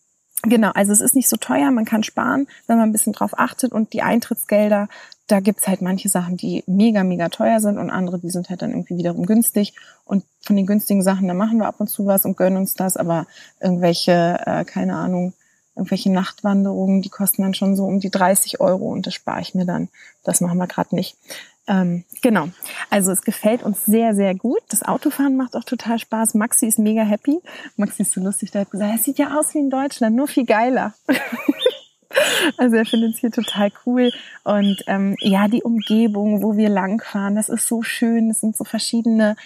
Genau, 0.45 0.71
also 0.73 0.93
es 0.93 1.01
ist 1.01 1.15
nicht 1.15 1.29
so 1.29 1.37
teuer, 1.37 1.71
man 1.71 1.85
kann 1.85 2.03
sparen, 2.03 2.49
wenn 2.67 2.77
man 2.77 2.89
ein 2.89 2.93
bisschen 2.93 3.13
drauf 3.13 3.39
achtet 3.39 3.73
und 3.73 3.93
die 3.93 4.03
Eintrittsgelder, 4.03 4.89
da 5.29 5.41
gibt's 5.41 5.69
halt 5.69 5.83
manche 5.83 6.09
Sachen, 6.09 6.37
die 6.37 6.65
mega, 6.67 7.05
mega 7.05 7.29
teuer 7.29 7.61
sind 7.61 7.79
und 7.79 7.91
andere, 7.91 8.19
die 8.19 8.31
sind 8.31 8.51
halt 8.51 8.61
dann 8.61 8.73
irgendwie 8.73 8.99
wiederum 8.99 9.25
günstig. 9.25 9.75
Und 10.05 10.25
von 10.41 10.57
den 10.57 10.67
günstigen 10.67 11.03
Sachen, 11.03 11.29
da 11.29 11.35
machen 11.35 11.59
wir 11.59 11.67
ab 11.67 11.77
und 11.79 11.89
zu 11.89 12.07
was 12.07 12.25
und 12.25 12.37
gönnen 12.37 12.59
uns 12.59 12.75
das, 12.75 12.97
aber 12.97 13.27
irgendwelche, 13.61 14.41
äh, 14.45 14.65
keine 14.65 14.97
Ahnung, 14.97 15.33
irgendwelche 15.77 16.11
Nachtwanderungen, 16.11 17.03
die 17.03 17.09
kosten 17.09 17.43
dann 17.43 17.55
schon 17.55 17.77
so 17.77 17.85
um 17.85 18.01
die 18.01 18.11
30 18.11 18.61
Euro 18.61 18.91
und 18.91 19.07
das 19.07 19.15
spare 19.15 19.41
ich 19.41 19.55
mir 19.55 19.65
dann. 19.65 19.89
Das 20.25 20.41
machen 20.41 20.59
wir 20.59 20.67
gerade 20.67 20.95
nicht. 20.95 21.17
Ähm, 21.69 22.05
genau. 22.21 22.49
Also 22.93 23.11
es 23.11 23.23
gefällt 23.23 23.63
uns 23.63 23.87
sehr, 23.87 24.15
sehr 24.15 24.35
gut. 24.35 24.61
Das 24.69 24.83
Autofahren 24.83 25.35
macht 25.35 25.57
auch 25.57 25.65
total 25.65 25.99
Spaß. 25.99 26.35
Maxi 26.35 26.67
ist 26.67 26.79
mega 26.79 27.01
happy. 27.01 27.41
Maxi 27.77 28.03
ist 28.03 28.13
so 28.13 28.21
lustig, 28.21 28.51
der 28.51 28.61
hat 28.61 28.71
gesagt, 28.71 28.93
es 28.97 29.05
sieht 29.05 29.17
ja 29.17 29.39
aus 29.39 29.55
wie 29.55 29.61
in 29.61 29.71
Deutschland, 29.71 30.15
nur 30.15 30.29
viel 30.29 30.45
geiler. 30.45 30.93
also 32.59 32.77
er 32.77 32.85
findet 32.85 33.15
es 33.15 33.21
hier 33.21 33.31
total 33.31 33.73
cool. 33.87 34.13
Und 34.45 34.77
ähm, 34.89 35.17
ja, 35.21 35.49
die 35.49 35.63
Umgebung, 35.63 36.43
wo 36.43 36.59
wir 36.59 36.69
langfahren, 36.69 37.35
das 37.35 37.49
ist 37.49 37.67
so 37.67 37.83
schön. 37.83 38.29
Es 38.29 38.41
sind 38.41 38.59
so 38.59 38.65
verschiedene 38.65 39.37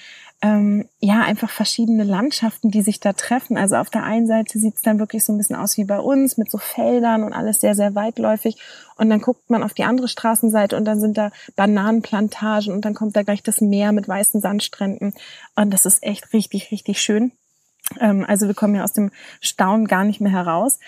ähm, 0.42 0.86
ja 1.00 1.22
einfach 1.22 1.50
verschiedene 1.50 2.04
Landschaften, 2.04 2.70
die 2.70 2.82
sich 2.82 3.00
da 3.00 3.12
treffen. 3.14 3.56
Also 3.56 3.76
auf 3.76 3.88
der 3.88 4.04
einen 4.04 4.26
Seite 4.26 4.58
sieht 4.58 4.76
es 4.76 4.82
dann 4.82 4.98
wirklich 4.98 5.24
so 5.24 5.32
ein 5.32 5.38
bisschen 5.38 5.56
aus 5.56 5.76
wie 5.76 5.84
bei 5.84 5.98
uns 5.98 6.36
mit 6.36 6.50
so 6.50 6.58
Feldern 6.58 7.22
und 7.22 7.32
alles 7.32 7.60
sehr, 7.60 7.74
sehr 7.74 7.94
weitläufig. 7.94 8.56
Und 8.96 9.08
dann 9.08 9.20
guckt 9.20 9.48
man 9.48 9.62
auf 9.62 9.72
die 9.72 9.84
andere 9.84 10.08
Straßenseite 10.08 10.76
und 10.76 10.84
dann 10.84 11.00
sind 11.00 11.16
da 11.16 11.30
Bananenplantagen 11.56 12.72
und 12.72 12.84
dann 12.84 12.94
kommt 12.94 13.16
da 13.16 13.22
gleich 13.22 13.42
das 13.42 13.60
Meer 13.60 13.92
mit 13.92 14.08
weißen 14.08 14.40
Sandstränden. 14.40 15.14
Und 15.54 15.72
das 15.72 15.86
ist 15.86 16.02
echt 16.02 16.32
richtig, 16.32 16.70
richtig 16.70 17.00
schön. 17.00 17.32
Ähm, 17.98 18.24
also 18.28 18.46
wir 18.46 18.54
kommen 18.54 18.74
ja 18.74 18.84
aus 18.84 18.92
dem 18.92 19.10
Staunen 19.40 19.86
gar 19.86 20.04
nicht 20.04 20.20
mehr 20.20 20.32
heraus 20.32 20.78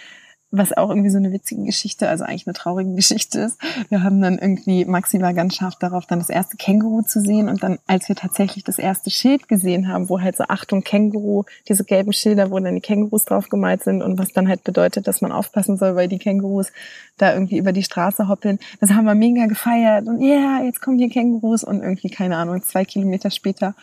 was 0.50 0.74
auch 0.74 0.88
irgendwie 0.88 1.10
so 1.10 1.18
eine 1.18 1.30
witzige 1.30 1.64
Geschichte, 1.64 2.08
also 2.08 2.24
eigentlich 2.24 2.46
eine 2.46 2.54
traurige 2.54 2.94
Geschichte 2.94 3.40
ist. 3.40 3.58
Wir 3.90 4.02
haben 4.02 4.20
dann 4.22 4.38
irgendwie, 4.38 4.86
Maxi 4.86 5.20
war 5.20 5.34
ganz 5.34 5.56
scharf 5.56 5.76
darauf, 5.76 6.06
dann 6.06 6.20
das 6.20 6.30
erste 6.30 6.56
Känguru 6.56 7.02
zu 7.02 7.20
sehen 7.20 7.48
und 7.48 7.62
dann, 7.62 7.78
als 7.86 8.08
wir 8.08 8.16
tatsächlich 8.16 8.64
das 8.64 8.78
erste 8.78 9.10
Schild 9.10 9.48
gesehen 9.48 9.88
haben, 9.88 10.08
wo 10.08 10.20
halt 10.20 10.36
so 10.36 10.44
Achtung 10.48 10.82
Känguru, 10.82 11.44
diese 11.68 11.84
gelben 11.84 12.14
Schilder, 12.14 12.50
wo 12.50 12.58
dann 12.58 12.74
die 12.74 12.80
Kängurus 12.80 13.26
drauf 13.26 13.50
gemalt 13.50 13.82
sind 13.84 14.02
und 14.02 14.18
was 14.18 14.32
dann 14.32 14.48
halt 14.48 14.64
bedeutet, 14.64 15.06
dass 15.06 15.20
man 15.20 15.32
aufpassen 15.32 15.76
soll, 15.76 15.96
weil 15.96 16.08
die 16.08 16.18
Kängurus 16.18 16.72
da 17.18 17.34
irgendwie 17.34 17.58
über 17.58 17.72
die 17.72 17.82
Straße 17.82 18.28
hoppeln. 18.28 18.58
Das 18.80 18.90
haben 18.90 19.04
wir 19.04 19.14
mega 19.14 19.46
gefeiert 19.46 20.06
und 20.06 20.20
ja, 20.22 20.34
yeah, 20.34 20.64
jetzt 20.64 20.80
kommen 20.80 20.98
hier 20.98 21.10
Kängurus 21.10 21.62
und 21.62 21.82
irgendwie, 21.82 22.08
keine 22.08 22.36
Ahnung, 22.36 22.62
zwei 22.62 22.86
Kilometer 22.86 23.30
später 23.30 23.74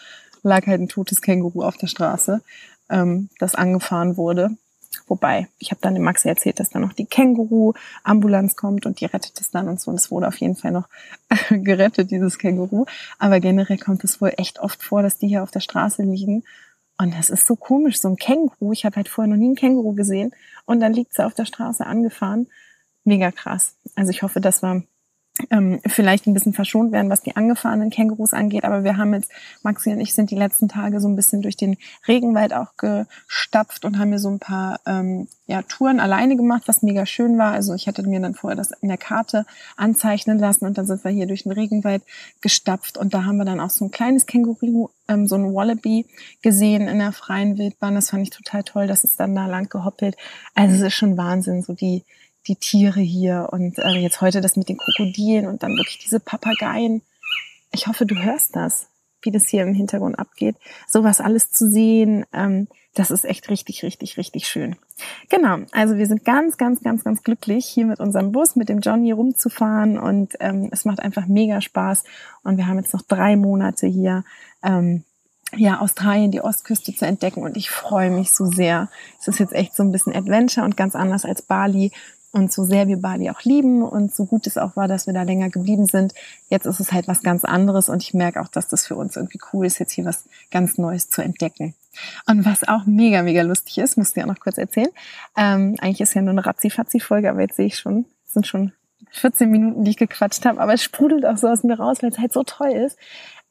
lag 0.41 0.65
halt 0.67 0.81
ein 0.81 0.89
totes 0.89 1.21
Känguru 1.21 1.63
auf 1.63 1.77
der 1.77 1.87
Straße, 1.87 2.41
ähm, 2.89 3.29
das 3.39 3.55
angefahren 3.55 4.17
wurde. 4.17 4.51
Wobei, 5.07 5.47
ich 5.59 5.71
habe 5.71 5.81
dann 5.81 5.93
dem 5.93 6.03
Maxi 6.03 6.27
erzählt, 6.27 6.59
dass 6.59 6.69
dann 6.69 6.81
noch 6.81 6.93
die 6.93 7.05
Känguru-Ambulanz 7.05 8.55
kommt 8.55 8.85
und 8.85 8.99
die 8.99 9.05
rettet 9.05 9.39
es 9.39 9.51
dann 9.51 9.67
und 9.67 9.79
so. 9.79 9.91
Und 9.91 9.97
es 9.97 10.11
wurde 10.11 10.27
auf 10.27 10.37
jeden 10.37 10.55
Fall 10.55 10.71
noch 10.71 10.87
gerettet, 11.49 12.11
dieses 12.11 12.37
Känguru. 12.37 12.85
Aber 13.19 13.39
generell 13.39 13.77
kommt 13.77 14.03
es 14.03 14.21
wohl 14.21 14.33
echt 14.37 14.59
oft 14.59 14.83
vor, 14.83 15.01
dass 15.01 15.17
die 15.17 15.27
hier 15.27 15.43
auf 15.43 15.51
der 15.51 15.59
Straße 15.59 16.03
liegen. 16.03 16.43
Und 16.97 17.13
das 17.13 17.29
ist 17.29 17.45
so 17.45 17.55
komisch, 17.55 17.99
so 17.99 18.07
ein 18.07 18.15
Känguru. 18.15 18.71
Ich 18.71 18.85
habe 18.85 18.95
halt 18.95 19.09
vorher 19.09 19.31
noch 19.31 19.39
nie 19.39 19.49
ein 19.49 19.55
Känguru 19.55 19.93
gesehen. 19.93 20.33
Und 20.65 20.79
dann 20.79 20.93
liegt 20.93 21.13
sie 21.13 21.25
auf 21.25 21.33
der 21.33 21.45
Straße 21.45 21.85
angefahren. 21.85 22.47
Mega 23.03 23.31
krass. 23.31 23.75
Also 23.95 24.11
ich 24.11 24.23
hoffe, 24.23 24.41
das 24.41 24.63
war 24.63 24.81
ähm, 25.49 25.79
vielleicht 25.85 26.27
ein 26.27 26.33
bisschen 26.33 26.53
verschont 26.53 26.91
werden, 26.91 27.09
was 27.09 27.21
die 27.21 27.35
angefahrenen 27.35 27.89
Kängurus 27.89 28.33
angeht. 28.33 28.63
Aber 28.63 28.83
wir 28.83 28.97
haben 28.97 29.13
jetzt, 29.13 29.31
Maxi 29.63 29.91
und 29.91 29.99
ich 29.99 30.13
sind 30.13 30.31
die 30.31 30.35
letzten 30.35 30.69
Tage 30.69 31.01
so 31.01 31.07
ein 31.07 31.15
bisschen 31.15 31.41
durch 31.41 31.57
den 31.57 31.77
Regenwald 32.07 32.53
auch 32.53 32.73
gestapft 32.77 33.83
und 33.85 33.99
haben 33.99 34.11
mir 34.11 34.19
so 34.19 34.29
ein 34.29 34.39
paar 34.39 34.79
ähm, 34.85 35.27
ja, 35.47 35.61
Touren 35.61 35.99
alleine 35.99 36.37
gemacht, 36.37 36.63
was 36.67 36.81
mega 36.81 37.05
schön 37.05 37.37
war. 37.37 37.51
Also 37.51 37.73
ich 37.73 37.87
hatte 37.87 38.03
mir 38.03 38.19
dann 38.19 38.33
vorher 38.33 38.55
das 38.55 38.71
in 38.81 38.87
der 38.87 38.97
Karte 38.97 39.45
anzeichnen 39.75 40.39
lassen 40.39 40.65
und 40.65 40.77
dann 40.77 40.85
sind 40.85 41.03
wir 41.03 41.11
hier 41.11 41.27
durch 41.27 41.43
den 41.43 41.51
Regenwald 41.51 42.03
gestapft 42.41 42.97
und 42.97 43.13
da 43.13 43.25
haben 43.25 43.37
wir 43.37 43.45
dann 43.45 43.59
auch 43.59 43.69
so 43.69 43.85
ein 43.85 43.91
kleines 43.91 44.25
Känguru, 44.25 44.89
ähm, 45.07 45.27
so 45.27 45.35
ein 45.35 45.53
Wallaby 45.53 46.05
gesehen 46.41 46.87
in 46.87 46.99
der 46.99 47.11
freien 47.11 47.57
Wildbahn. 47.57 47.95
Das 47.95 48.09
fand 48.09 48.23
ich 48.23 48.29
total 48.29 48.63
toll, 48.63 48.87
dass 48.87 49.03
es 49.03 49.17
dann 49.17 49.35
da 49.35 49.47
lang 49.47 49.69
gehoppelt. 49.69 50.15
Also 50.55 50.75
es 50.75 50.81
ist 50.81 50.93
schon 50.93 51.17
Wahnsinn, 51.17 51.61
so 51.61 51.73
die 51.73 52.03
die 52.47 52.55
Tiere 52.55 52.99
hier 52.99 53.49
und 53.51 53.77
äh, 53.79 53.99
jetzt 53.99 54.21
heute 54.21 54.41
das 54.41 54.55
mit 54.55 54.69
den 54.69 54.77
Krokodilen 54.77 55.47
und 55.47 55.63
dann 55.63 55.71
wirklich 55.71 55.99
diese 55.99 56.19
Papageien. 56.19 57.01
Ich 57.71 57.87
hoffe, 57.87 58.05
du 58.05 58.15
hörst 58.15 58.55
das, 58.55 58.87
wie 59.21 59.31
das 59.31 59.47
hier 59.47 59.63
im 59.63 59.73
Hintergrund 59.73 60.19
abgeht. 60.19 60.55
Sowas 60.87 61.21
alles 61.21 61.51
zu 61.51 61.69
sehen, 61.69 62.25
ähm, 62.33 62.67
das 62.95 63.11
ist 63.11 63.25
echt 63.25 63.49
richtig, 63.49 63.83
richtig, 63.83 64.17
richtig 64.17 64.47
schön. 64.47 64.77
Genau, 65.29 65.57
also 65.73 65.97
wir 65.97 66.07
sind 66.07 66.23
ganz, 66.23 66.57
ganz, 66.57 66.81
ganz, 66.81 67.03
ganz 67.03 67.23
glücklich, 67.23 67.65
hier 67.65 67.85
mit 67.85 67.99
unserem 67.99 68.31
Bus, 68.31 68.55
mit 68.55 68.69
dem 68.69 68.79
Johnny 68.79 69.11
rumzufahren 69.11 69.99
und 69.99 70.35
ähm, 70.39 70.69
es 70.71 70.85
macht 70.85 71.01
einfach 71.01 71.27
mega 71.27 71.59
Spaß 71.59 72.05
und 72.43 72.57
wir 72.57 72.67
haben 72.67 72.77
jetzt 72.77 72.93
noch 72.93 73.01
drei 73.01 73.35
Monate 73.35 73.87
hier. 73.87 74.23
Ähm, 74.63 75.03
ja, 75.57 75.79
Australien, 75.79 76.31
die 76.31 76.41
Ostküste 76.41 76.93
zu 76.95 77.05
entdecken 77.05 77.43
und 77.43 77.55
ich 77.55 77.69
freue 77.69 78.09
mich 78.09 78.31
so 78.31 78.45
sehr. 78.45 78.89
Es 79.19 79.27
ist 79.27 79.39
jetzt 79.39 79.53
echt 79.53 79.75
so 79.75 79.83
ein 79.83 79.91
bisschen 79.91 80.15
Adventure 80.15 80.65
und 80.65 80.75
ganz 80.75 80.95
anders 80.95 81.23
als 81.25 81.41
Bali. 81.41 81.91
Und 82.35 82.51
so 82.51 82.65
sehr 82.65 82.89
wir 82.89 82.97
Bali 82.97 83.29
auch 83.29 83.43
lieben 83.43 83.81
und 83.81 84.13
so 84.13 84.25
gut 84.25 84.45
es 84.45 84.57
auch 84.57 84.75
war, 84.75 84.89
dass 84.89 85.07
wir 85.07 85.13
da 85.13 85.23
länger 85.23 85.49
geblieben 85.49 85.85
sind, 85.85 86.13
jetzt 86.49 86.65
ist 86.65 86.81
es 86.81 86.91
halt 86.91 87.07
was 87.07 87.23
ganz 87.23 87.45
anderes 87.45 87.87
und 87.87 88.03
ich 88.03 88.13
merke 88.13 88.41
auch, 88.41 88.49
dass 88.49 88.67
das 88.67 88.85
für 88.85 88.97
uns 88.97 89.15
irgendwie 89.15 89.39
cool 89.53 89.65
ist, 89.65 89.79
jetzt 89.79 89.93
hier 89.93 90.03
was 90.03 90.27
ganz 90.51 90.77
Neues 90.77 91.09
zu 91.09 91.21
entdecken. 91.21 91.75
Und 92.27 92.43
was 92.43 92.67
auch 92.67 92.85
mega, 92.85 93.21
mega 93.21 93.41
lustig 93.41 93.77
ist, 93.77 93.97
musst 93.97 94.17
du 94.17 94.19
ja 94.19 94.25
noch 94.25 94.41
kurz 94.41 94.57
erzählen. 94.57 94.89
Ähm, 95.37 95.77
eigentlich 95.79 96.01
ist 96.01 96.13
ja 96.13 96.21
nur 96.21 96.31
eine 96.31 96.45
Ratzi-Fatzi-Folge, 96.45 97.29
aber 97.29 97.39
jetzt 97.39 97.55
sehe 97.55 97.67
ich 97.67 97.79
schon, 97.79 98.03
es 98.27 98.33
sind 98.33 98.45
schon 98.45 98.73
14 99.11 99.49
Minuten, 99.49 99.85
die 99.85 99.91
ich 99.91 99.97
gequatscht 99.97 100.43
habe, 100.43 100.59
aber 100.59 100.73
es 100.73 100.83
sprudelt 100.83 101.25
auch 101.25 101.37
so 101.37 101.47
aus 101.47 101.63
mir 101.63 101.79
raus, 101.79 101.99
weil 102.01 102.09
es 102.09 102.19
halt 102.19 102.33
so 102.33 102.43
toll 102.43 102.73
ist. 102.73 102.97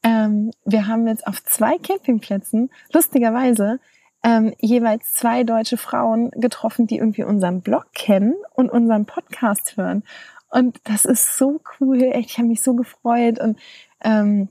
Ähm, 0.03 0.51
wir 0.63 0.85
haben 0.85 1.07
jetzt 1.07 1.25
auf 1.25 1.43
zwei 1.43 1.79
Campingplätzen, 1.79 2.69
lustigerweise, 2.93 3.79
ähm, 4.25 4.55
jeweils 4.59 5.13
zwei 5.13 5.43
deutsche 5.43 5.77
Frauen 5.77 6.31
getroffen, 6.31 6.87
die 6.87 6.97
irgendwie 6.97 7.23
unseren 7.23 7.61
Blog 7.61 7.85
kennen 7.93 8.33
und 8.55 8.71
unseren 8.71 9.05
Podcast 9.05 9.77
hören. 9.77 10.03
Und 10.49 10.79
das 10.85 11.05
ist 11.05 11.37
so 11.37 11.61
cool. 11.79 12.01
Echt, 12.01 12.31
ich 12.31 12.37
habe 12.39 12.47
mich 12.47 12.63
so 12.63 12.73
gefreut 12.73 13.39
und 13.39 13.59
ähm, 14.03 14.49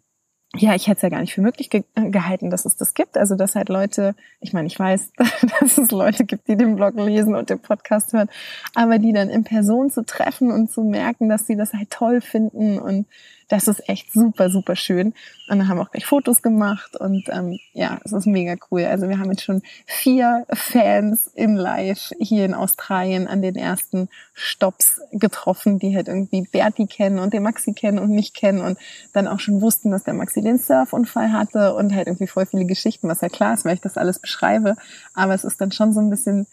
ja, 0.56 0.76
ich 0.76 0.86
hätte 0.86 0.98
es 0.98 1.02
ja 1.02 1.08
gar 1.08 1.20
nicht 1.20 1.34
für 1.34 1.40
möglich 1.40 1.70
ge 1.70 1.82
gehalten, 1.96 2.50
dass 2.50 2.64
es 2.64 2.76
das 2.76 2.94
gibt. 2.94 3.16
Also, 3.16 3.34
dass 3.34 3.56
halt 3.56 3.68
Leute, 3.68 4.14
ich 4.38 4.52
meine, 4.52 4.68
ich 4.68 4.78
weiß, 4.78 5.10
dass 5.60 5.76
es 5.76 5.90
Leute 5.90 6.24
gibt, 6.24 6.46
die 6.46 6.56
den 6.56 6.76
Blog 6.76 6.94
lesen 6.94 7.34
und 7.34 7.50
den 7.50 7.58
Podcast 7.58 8.12
hören, 8.12 8.28
aber 8.76 9.00
die 9.00 9.12
dann 9.12 9.28
in 9.28 9.42
Person 9.42 9.90
zu 9.90 10.04
treffen 10.04 10.52
und 10.52 10.70
zu 10.70 10.84
merken, 10.84 11.28
dass 11.28 11.48
sie 11.48 11.56
das 11.56 11.72
halt 11.72 11.90
toll 11.90 12.20
finden 12.20 12.78
und 12.78 13.06
das 13.48 13.68
ist 13.68 13.88
echt 13.88 14.12
super, 14.12 14.50
super 14.50 14.76
schön. 14.76 15.14
Und 15.48 15.58
dann 15.58 15.68
haben 15.68 15.78
wir 15.78 15.82
auch 15.82 15.90
gleich 15.90 16.06
Fotos 16.06 16.40
gemacht 16.42 16.96
und 16.96 17.28
ähm, 17.28 17.58
ja, 17.72 18.00
es 18.04 18.12
ist 18.12 18.26
mega 18.26 18.54
cool. 18.70 18.84
Also 18.84 19.08
wir 19.08 19.18
haben 19.18 19.30
jetzt 19.30 19.44
schon 19.44 19.62
vier 19.86 20.46
Fans 20.50 21.30
im 21.34 21.54
Live 21.54 22.12
hier 22.18 22.46
in 22.46 22.54
Australien 22.54 23.26
an 23.26 23.42
den 23.42 23.56
ersten 23.56 24.08
Stops 24.32 25.00
getroffen, 25.12 25.78
die 25.78 25.94
halt 25.94 26.08
irgendwie 26.08 26.48
Berti 26.50 26.86
kennen 26.86 27.18
und 27.18 27.34
den 27.34 27.42
Maxi 27.42 27.74
kennen 27.74 27.98
und 27.98 28.10
mich 28.10 28.32
kennen 28.32 28.60
und 28.60 28.78
dann 29.12 29.28
auch 29.28 29.40
schon 29.40 29.60
wussten, 29.60 29.90
dass 29.90 30.04
der 30.04 30.14
Maxi 30.14 30.40
den 30.40 30.58
Surfunfall 30.58 31.32
hatte 31.32 31.74
und 31.74 31.94
halt 31.94 32.06
irgendwie 32.06 32.26
voll 32.26 32.46
viele 32.46 32.64
Geschichten, 32.64 33.08
was 33.08 33.20
ja 33.20 33.28
klar 33.28 33.54
ist, 33.54 33.64
weil 33.64 33.74
ich 33.74 33.80
das 33.82 33.98
alles 33.98 34.18
beschreibe. 34.18 34.76
Aber 35.12 35.34
es 35.34 35.44
ist 35.44 35.60
dann 35.60 35.72
schon 35.72 35.92
so 35.92 36.00
ein 36.00 36.10
bisschen 36.10 36.46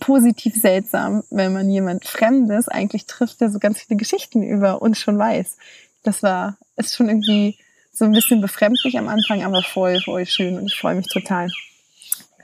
positiv 0.00 0.54
seltsam, 0.60 1.22
wenn 1.30 1.52
man 1.52 1.70
jemand 1.70 2.04
Fremdes 2.04 2.68
eigentlich 2.68 3.06
trifft, 3.06 3.40
der 3.40 3.50
so 3.50 3.58
ganz 3.58 3.80
viele 3.80 3.96
Geschichten 3.96 4.42
über 4.42 4.82
uns 4.82 4.98
schon 4.98 5.18
weiß 5.18 5.56
das 6.06 6.22
war, 6.22 6.56
ist 6.76 6.94
schon 6.94 7.08
irgendwie 7.08 7.58
so 7.92 8.04
ein 8.04 8.12
bisschen 8.12 8.40
befremdlich 8.40 8.98
am 8.98 9.08
Anfang, 9.08 9.42
aber 9.42 9.62
voll, 9.62 10.00
voll 10.02 10.26
schön 10.26 10.58
und 10.58 10.66
ich 10.66 10.78
freue 10.78 10.94
mich 10.94 11.08
total. 11.08 11.48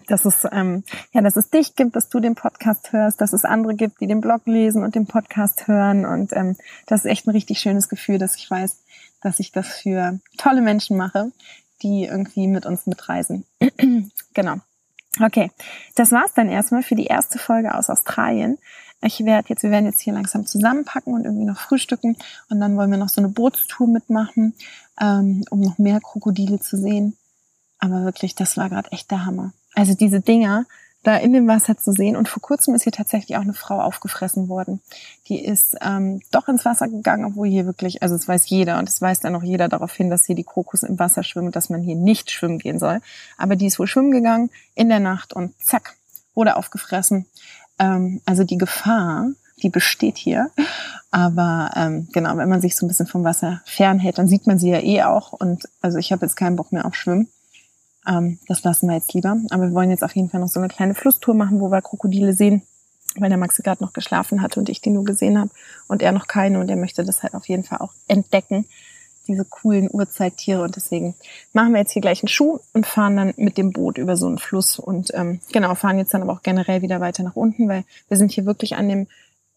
Dass 0.08 0.24
es, 0.24 0.46
ähm, 0.50 0.82
ja, 1.12 1.20
dass 1.20 1.36
es 1.36 1.50
dich 1.50 1.76
gibt, 1.76 1.94
dass 1.94 2.08
du 2.08 2.18
den 2.18 2.34
Podcast 2.34 2.92
hörst, 2.92 3.20
dass 3.20 3.32
es 3.32 3.44
andere 3.44 3.74
gibt, 3.74 4.00
die 4.00 4.06
den 4.06 4.20
Blog 4.20 4.42
lesen 4.46 4.82
und 4.82 4.94
den 4.94 5.06
Podcast 5.06 5.68
hören. 5.68 6.04
Und 6.04 6.32
ähm, 6.32 6.56
das 6.86 7.00
ist 7.00 7.10
echt 7.10 7.26
ein 7.26 7.30
richtig 7.30 7.60
schönes 7.60 7.88
Gefühl, 7.88 8.18
dass 8.18 8.36
ich 8.36 8.50
weiß, 8.50 8.82
dass 9.20 9.38
ich 9.38 9.52
das 9.52 9.68
für 9.68 10.18
tolle 10.38 10.60
Menschen 10.60 10.96
mache, 10.96 11.30
die 11.82 12.04
irgendwie 12.04 12.48
mit 12.48 12.66
uns 12.66 12.86
mitreisen. 12.86 13.44
genau. 14.34 14.56
Okay, 15.20 15.50
das 15.94 16.10
war's 16.10 16.32
dann 16.34 16.48
erstmal 16.48 16.82
für 16.82 16.94
die 16.94 17.06
erste 17.06 17.38
Folge 17.38 17.74
aus 17.74 17.90
Australien. 17.90 18.58
Ich 19.02 19.24
werde 19.24 19.48
jetzt, 19.48 19.62
wir 19.62 19.70
werden 19.70 19.86
jetzt 19.86 20.00
hier 20.00 20.12
langsam 20.12 20.46
zusammenpacken 20.46 21.12
und 21.14 21.24
irgendwie 21.24 21.44
noch 21.44 21.58
frühstücken 21.58 22.16
und 22.48 22.60
dann 22.60 22.76
wollen 22.76 22.90
wir 22.90 22.98
noch 22.98 23.08
so 23.08 23.20
eine 23.20 23.28
Bootstour 23.28 23.88
mitmachen, 23.88 24.54
ähm, 25.00 25.44
um 25.50 25.60
noch 25.60 25.78
mehr 25.78 26.00
Krokodile 26.00 26.60
zu 26.60 26.76
sehen. 26.76 27.16
Aber 27.78 28.04
wirklich, 28.04 28.34
das 28.34 28.56
war 28.56 28.68
gerade 28.68 28.92
echt 28.92 29.10
der 29.10 29.26
Hammer. 29.26 29.52
Also 29.74 29.94
diese 29.94 30.20
Dinger, 30.20 30.66
da 31.02 31.16
in 31.16 31.32
dem 31.32 31.48
Wasser 31.48 31.76
zu 31.76 31.92
sehen. 31.92 32.16
Und 32.16 32.28
vor 32.28 32.40
kurzem 32.40 32.74
ist 32.74 32.84
hier 32.84 32.92
tatsächlich 32.92 33.36
auch 33.36 33.42
eine 33.42 33.54
Frau 33.54 33.80
aufgefressen 33.80 34.48
worden. 34.48 34.80
Die 35.28 35.44
ist 35.44 35.76
ähm, 35.80 36.22
doch 36.30 36.48
ins 36.48 36.64
Wasser 36.64 36.88
gegangen, 36.88 37.24
obwohl 37.24 37.48
hier 37.48 37.66
wirklich, 37.66 38.02
also 38.02 38.14
es 38.14 38.28
weiß 38.28 38.48
jeder 38.48 38.78
und 38.78 38.88
es 38.88 39.00
weiß 39.00 39.20
dann 39.20 39.34
auch 39.34 39.42
jeder 39.42 39.68
darauf 39.68 39.92
hin, 39.94 40.10
dass 40.10 40.26
hier 40.26 40.36
die 40.36 40.44
Krokus 40.44 40.82
im 40.82 40.98
Wasser 40.98 41.24
schwimmen 41.24 41.48
und 41.48 41.56
dass 41.56 41.70
man 41.70 41.82
hier 41.82 41.96
nicht 41.96 42.30
schwimmen 42.30 42.58
gehen 42.58 42.78
soll. 42.78 43.00
Aber 43.36 43.56
die 43.56 43.66
ist 43.66 43.78
wohl 43.78 43.86
schwimmen 43.86 44.12
gegangen 44.12 44.50
in 44.74 44.88
der 44.88 45.00
Nacht 45.00 45.32
und 45.32 45.52
zack, 45.62 45.96
wurde 46.34 46.56
aufgefressen. 46.56 47.26
Ähm, 47.82 48.20
also 48.24 48.44
die 48.44 48.58
Gefahr, 48.58 49.30
die 49.62 49.68
besteht 49.68 50.16
hier. 50.16 50.50
Aber 51.10 51.70
ähm, 51.74 52.08
genau, 52.12 52.36
wenn 52.36 52.48
man 52.48 52.60
sich 52.60 52.76
so 52.76 52.86
ein 52.86 52.88
bisschen 52.88 53.06
vom 53.06 53.24
Wasser 53.24 53.60
fernhält, 53.66 54.18
dann 54.18 54.28
sieht 54.28 54.46
man 54.46 54.58
sie 54.58 54.70
ja 54.70 54.80
eh 54.80 55.02
auch. 55.02 55.32
Und 55.32 55.68
also 55.80 55.98
ich 55.98 56.12
habe 56.12 56.24
jetzt 56.24 56.36
keinen 56.36 56.56
Bock 56.56 56.72
mehr 56.72 56.86
auf 56.86 56.94
Schwimmen. 56.94 57.28
Ähm, 58.06 58.38
das 58.48 58.62
lassen 58.62 58.88
wir 58.88 58.94
jetzt 58.94 59.12
lieber. 59.12 59.36
Aber 59.50 59.64
wir 59.64 59.74
wollen 59.74 59.90
jetzt 59.90 60.04
auf 60.04 60.14
jeden 60.14 60.30
Fall 60.30 60.40
noch 60.40 60.48
so 60.48 60.60
eine 60.60 60.68
kleine 60.68 60.94
Flusstour 60.94 61.34
machen, 61.34 61.60
wo 61.60 61.70
wir 61.70 61.82
Krokodile 61.82 62.32
sehen, 62.34 62.62
weil 63.16 63.28
der 63.28 63.38
Maxi 63.38 63.62
gerade 63.62 63.82
noch 63.82 63.92
geschlafen 63.92 64.42
hatte 64.42 64.60
und 64.60 64.68
ich 64.68 64.80
die 64.80 64.90
nur 64.90 65.04
gesehen 65.04 65.38
habe 65.38 65.50
und 65.88 66.02
er 66.02 66.12
noch 66.12 66.28
keine 66.28 66.60
und 66.60 66.70
er 66.70 66.76
möchte 66.76 67.04
das 67.04 67.22
halt 67.22 67.34
auf 67.34 67.48
jeden 67.48 67.64
Fall 67.64 67.78
auch 67.78 67.92
entdecken, 68.06 68.64
diese 69.26 69.44
coolen 69.44 69.88
Urzeittiere 69.90 70.62
und 70.62 70.76
deswegen 70.76 71.14
machen 71.52 71.72
wir 71.72 71.80
jetzt 71.80 71.92
hier 71.92 72.02
gleich 72.02 72.22
einen 72.22 72.28
Schuh 72.28 72.60
und 72.72 72.86
fahren 72.86 73.16
dann 73.16 73.34
mit 73.36 73.58
dem 73.58 73.72
Boot 73.72 73.98
über 73.98 74.16
so 74.16 74.26
einen 74.26 74.38
Fluss 74.38 74.78
und 74.78 75.12
ähm, 75.14 75.40
genau, 75.52 75.74
fahren 75.74 75.98
jetzt 75.98 76.14
dann 76.14 76.22
aber 76.22 76.32
auch 76.32 76.42
generell 76.42 76.82
wieder 76.82 77.00
weiter 77.00 77.22
nach 77.22 77.36
unten, 77.36 77.68
weil 77.68 77.84
wir 78.08 78.16
sind 78.16 78.32
hier 78.32 78.46
wirklich 78.46 78.76
an 78.76 78.88
dem 78.88 79.06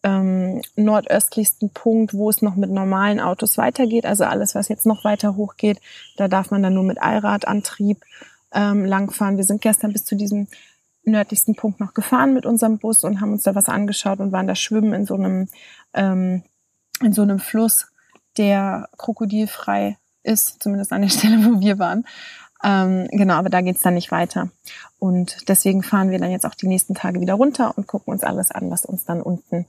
ähm, 0.02 0.62
nordöstlichsten 0.76 1.70
Punkt, 1.70 2.14
wo 2.14 2.30
es 2.30 2.42
noch 2.42 2.54
mit 2.54 2.70
normalen 2.70 3.20
Autos 3.20 3.58
weitergeht. 3.58 4.06
Also 4.06 4.24
alles, 4.24 4.54
was 4.54 4.68
jetzt 4.68 4.86
noch 4.86 5.04
weiter 5.04 5.36
hochgeht, 5.36 5.80
da 6.16 6.28
darf 6.28 6.50
man 6.50 6.62
dann 6.62 6.74
nur 6.74 6.84
mit 6.84 7.02
Allradantrieb 7.02 8.04
ähm, 8.52 8.84
langfahren. 8.84 9.36
Wir 9.36 9.44
sind 9.44 9.62
gestern 9.62 9.92
bis 9.92 10.04
zu 10.04 10.14
diesem 10.14 10.46
nördlichsten 11.04 11.54
Punkt 11.54 11.80
noch 11.80 11.94
gefahren 11.94 12.34
mit 12.34 12.46
unserem 12.46 12.78
Bus 12.78 13.04
und 13.04 13.20
haben 13.20 13.32
uns 13.32 13.44
da 13.44 13.54
was 13.54 13.68
angeschaut 13.68 14.20
und 14.20 14.32
waren 14.32 14.46
da 14.46 14.54
schwimmen 14.54 14.92
in 14.92 15.06
so 15.06 15.14
einem 15.14 15.48
ähm, 15.94 16.42
in 17.00 17.12
so 17.12 17.22
einem 17.22 17.38
Fluss, 17.38 17.88
der 18.38 18.88
krokodilfrei 18.96 19.96
ist, 20.22 20.62
zumindest 20.62 20.92
an 20.92 21.02
der 21.02 21.08
Stelle, 21.16 21.44
wo 21.44 21.60
wir 21.60 21.78
waren. 21.78 22.04
Ähm, 22.64 23.08
genau, 23.10 23.34
aber 23.34 23.50
da 23.50 23.60
geht's 23.60 23.82
dann 23.82 23.94
nicht 23.94 24.10
weiter. 24.10 24.50
Und 24.98 25.48
deswegen 25.48 25.82
fahren 25.82 26.10
wir 26.10 26.18
dann 26.18 26.30
jetzt 26.30 26.46
auch 26.46 26.54
die 26.54 26.68
nächsten 26.68 26.94
Tage 26.94 27.20
wieder 27.20 27.34
runter 27.34 27.76
und 27.76 27.86
gucken 27.86 28.12
uns 28.12 28.24
alles 28.24 28.50
an, 28.50 28.70
was 28.70 28.84
uns 28.86 29.04
dann 29.04 29.20
unten 29.20 29.66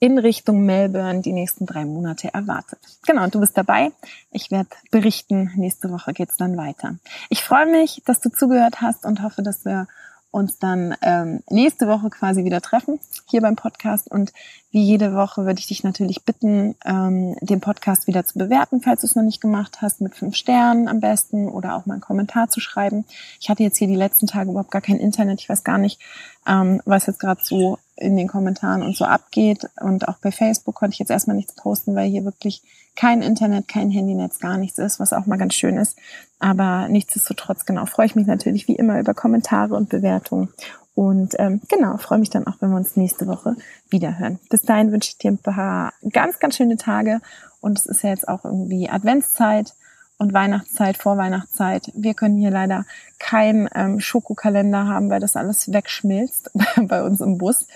in 0.00 0.18
Richtung 0.18 0.64
Melbourne 0.64 1.20
die 1.20 1.34
nächsten 1.34 1.66
drei 1.66 1.84
Monate 1.84 2.32
erwartet. 2.32 2.78
Genau, 3.06 3.24
und 3.24 3.34
du 3.34 3.40
bist 3.40 3.56
dabei. 3.56 3.92
Ich 4.30 4.50
werde 4.50 4.70
berichten. 4.90 5.52
Nächste 5.56 5.92
Woche 5.92 6.14
geht's 6.14 6.38
dann 6.38 6.56
weiter. 6.56 6.96
Ich 7.28 7.44
freue 7.44 7.66
mich, 7.66 8.02
dass 8.06 8.20
du 8.20 8.30
zugehört 8.30 8.80
hast 8.80 9.04
und 9.04 9.22
hoffe, 9.22 9.42
dass 9.42 9.66
wir 9.66 9.86
uns 10.30 10.58
dann 10.58 10.94
ähm, 11.02 11.42
nächste 11.50 11.88
Woche 11.88 12.08
quasi 12.10 12.44
wieder 12.44 12.60
treffen 12.60 13.00
hier 13.28 13.40
beim 13.40 13.56
Podcast. 13.56 14.10
Und 14.10 14.32
wie 14.70 14.82
jede 14.82 15.14
Woche 15.14 15.44
würde 15.44 15.58
ich 15.58 15.66
dich 15.66 15.82
natürlich 15.82 16.24
bitten, 16.24 16.76
ähm, 16.84 17.36
den 17.40 17.60
Podcast 17.60 18.06
wieder 18.06 18.24
zu 18.24 18.38
bewerten, 18.38 18.80
falls 18.80 19.00
du 19.00 19.06
es 19.06 19.16
noch 19.16 19.24
nicht 19.24 19.40
gemacht 19.40 19.78
hast, 19.82 20.00
mit 20.00 20.14
fünf 20.14 20.36
Sternen 20.36 20.88
am 20.88 21.00
besten 21.00 21.48
oder 21.48 21.74
auch 21.74 21.86
mal 21.86 21.94
einen 21.94 22.00
Kommentar 22.00 22.48
zu 22.48 22.60
schreiben. 22.60 23.04
Ich 23.40 23.48
hatte 23.48 23.62
jetzt 23.62 23.78
hier 23.78 23.88
die 23.88 23.96
letzten 23.96 24.26
Tage 24.26 24.50
überhaupt 24.50 24.70
gar 24.70 24.82
kein 24.82 24.98
Internet. 24.98 25.40
Ich 25.40 25.48
weiß 25.48 25.64
gar 25.64 25.78
nicht, 25.78 26.00
ähm, 26.46 26.80
was 26.84 27.06
jetzt 27.06 27.20
gerade 27.20 27.40
so 27.42 27.78
in 28.00 28.16
den 28.16 28.28
Kommentaren 28.28 28.82
und 28.82 28.96
so 28.96 29.04
abgeht. 29.04 29.68
Und 29.80 30.08
auch 30.08 30.18
bei 30.18 30.32
Facebook 30.32 30.74
konnte 30.74 30.94
ich 30.94 30.98
jetzt 30.98 31.10
erstmal 31.10 31.36
nichts 31.36 31.54
posten, 31.54 31.94
weil 31.94 32.08
hier 32.08 32.24
wirklich 32.24 32.62
kein 32.96 33.22
Internet, 33.22 33.68
kein 33.68 33.90
Handynetz, 33.90 34.40
gar 34.40 34.56
nichts 34.56 34.78
ist, 34.78 34.98
was 35.00 35.12
auch 35.12 35.26
mal 35.26 35.38
ganz 35.38 35.54
schön 35.54 35.76
ist. 35.76 35.96
Aber 36.38 36.88
nichtsdestotrotz, 36.88 37.66
genau, 37.66 37.86
freue 37.86 38.06
ich 38.06 38.16
mich 38.16 38.26
natürlich 38.26 38.68
wie 38.68 38.76
immer 38.76 38.98
über 38.98 39.14
Kommentare 39.14 39.74
und 39.74 39.88
Bewertungen. 39.88 40.48
Und 40.94 41.34
ähm, 41.38 41.60
genau, 41.68 41.96
freue 41.98 42.18
mich 42.18 42.30
dann 42.30 42.46
auch, 42.46 42.56
wenn 42.60 42.70
wir 42.70 42.76
uns 42.76 42.96
nächste 42.96 43.26
Woche 43.26 43.56
wieder 43.88 44.18
hören. 44.18 44.38
Bis 44.50 44.62
dahin 44.62 44.92
wünsche 44.92 45.10
ich 45.10 45.18
dir 45.18 45.30
ein 45.30 45.38
paar 45.38 45.92
ganz, 46.12 46.38
ganz 46.40 46.56
schöne 46.56 46.76
Tage. 46.76 47.20
Und 47.60 47.78
es 47.78 47.86
ist 47.86 48.02
ja 48.02 48.10
jetzt 48.10 48.28
auch 48.28 48.44
irgendwie 48.44 48.88
Adventszeit 48.90 49.74
und 50.20 50.34
Weihnachtszeit, 50.34 50.98
Vorweihnachtszeit. 50.98 51.90
Wir 51.94 52.12
können 52.12 52.36
hier 52.36 52.50
leider 52.50 52.84
keinen 53.18 53.70
ähm, 53.74 54.00
Schokokalender 54.00 54.86
haben, 54.86 55.08
weil 55.08 55.18
das 55.18 55.34
alles 55.34 55.72
wegschmilzt 55.72 56.50
bei 56.82 57.02
uns 57.02 57.22
im 57.22 57.38
Bus. 57.38 57.66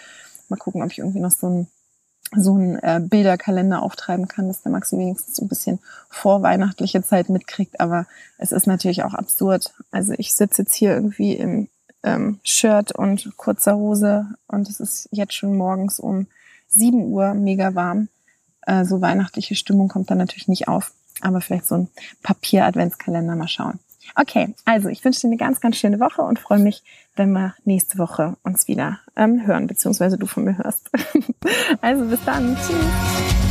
Mal 0.50 0.59
gucken, 0.59 0.83
ob 0.83 0.90
ich 0.90 0.98
irgendwie 0.98 1.20
noch 1.20 1.30
so 1.30 1.46
einen 1.46 1.66
so 2.37 2.54
einen 2.54 2.76
äh, 2.80 3.00
Bilderkalender 3.02 3.83
auftreiben 3.83 4.28
kann, 4.28 4.48
dass 4.48 4.62
der 4.62 4.72
Maxi 4.72 4.98
wenigstens 4.98 5.37
so 5.37 5.44
ein 5.44 5.48
bisschen 5.48 5.78
vorweihnachtliche 6.11 7.02
Zeit 7.02 7.30
mitkriegt. 7.30 7.80
Aber 7.80 8.07
es 8.37 8.52
ist 8.52 8.66
natürlich 8.66 9.04
auch 9.04 9.14
absurd. 9.14 9.72
Also 9.90 10.12
ich 10.18 10.35
sitze 10.35 10.62
jetzt 10.62 10.74
hier 10.74 10.92
irgendwie 10.92 11.35
im 11.35 11.68
ähm, 12.02 12.40
Shirt 12.42 12.92
und 12.92 13.37
kurzer 13.38 13.76
Hose 13.76 14.26
und 14.48 14.68
es 14.68 14.80
ist 14.80 15.09
jetzt 15.12 15.35
schon 15.35 15.57
morgens 15.57 15.98
um 15.98 16.26
7 16.68 17.04
Uhr 17.04 17.33
mega 17.33 17.74
warm. 17.74 18.09
Äh, 18.66 18.85
so 18.85 19.00
weihnachtliche 19.00 19.54
Stimmung 19.54 19.88
kommt 19.88 20.11
dann 20.11 20.18
natürlich 20.18 20.48
nicht 20.48 20.68
auf 20.68 20.92
aber 21.20 21.40
vielleicht 21.40 21.66
so 21.66 21.77
ein 21.77 21.88
Papier-Adventskalender 22.22 23.37
mal 23.37 23.48
schauen. 23.48 23.79
Okay, 24.16 24.55
also 24.64 24.88
ich 24.88 25.05
wünsche 25.05 25.22
dir 25.22 25.29
eine 25.29 25.37
ganz, 25.37 25.61
ganz 25.61 25.77
schöne 25.77 25.98
Woche 25.98 26.22
und 26.22 26.38
freue 26.38 26.59
mich, 26.59 26.83
wenn 27.16 27.33
wir 27.33 27.55
nächste 27.64 27.98
Woche 27.98 28.37
uns 28.42 28.68
wieder 28.68 29.00
ähm, 29.16 29.46
hören, 29.46 29.66
beziehungsweise 29.66 30.18
du 30.18 30.27
von 30.27 30.44
mir 30.44 30.59
hörst. 30.59 30.90
also 31.81 32.05
bis 32.05 32.22
dann. 32.24 32.57
Tschüss. 32.57 33.43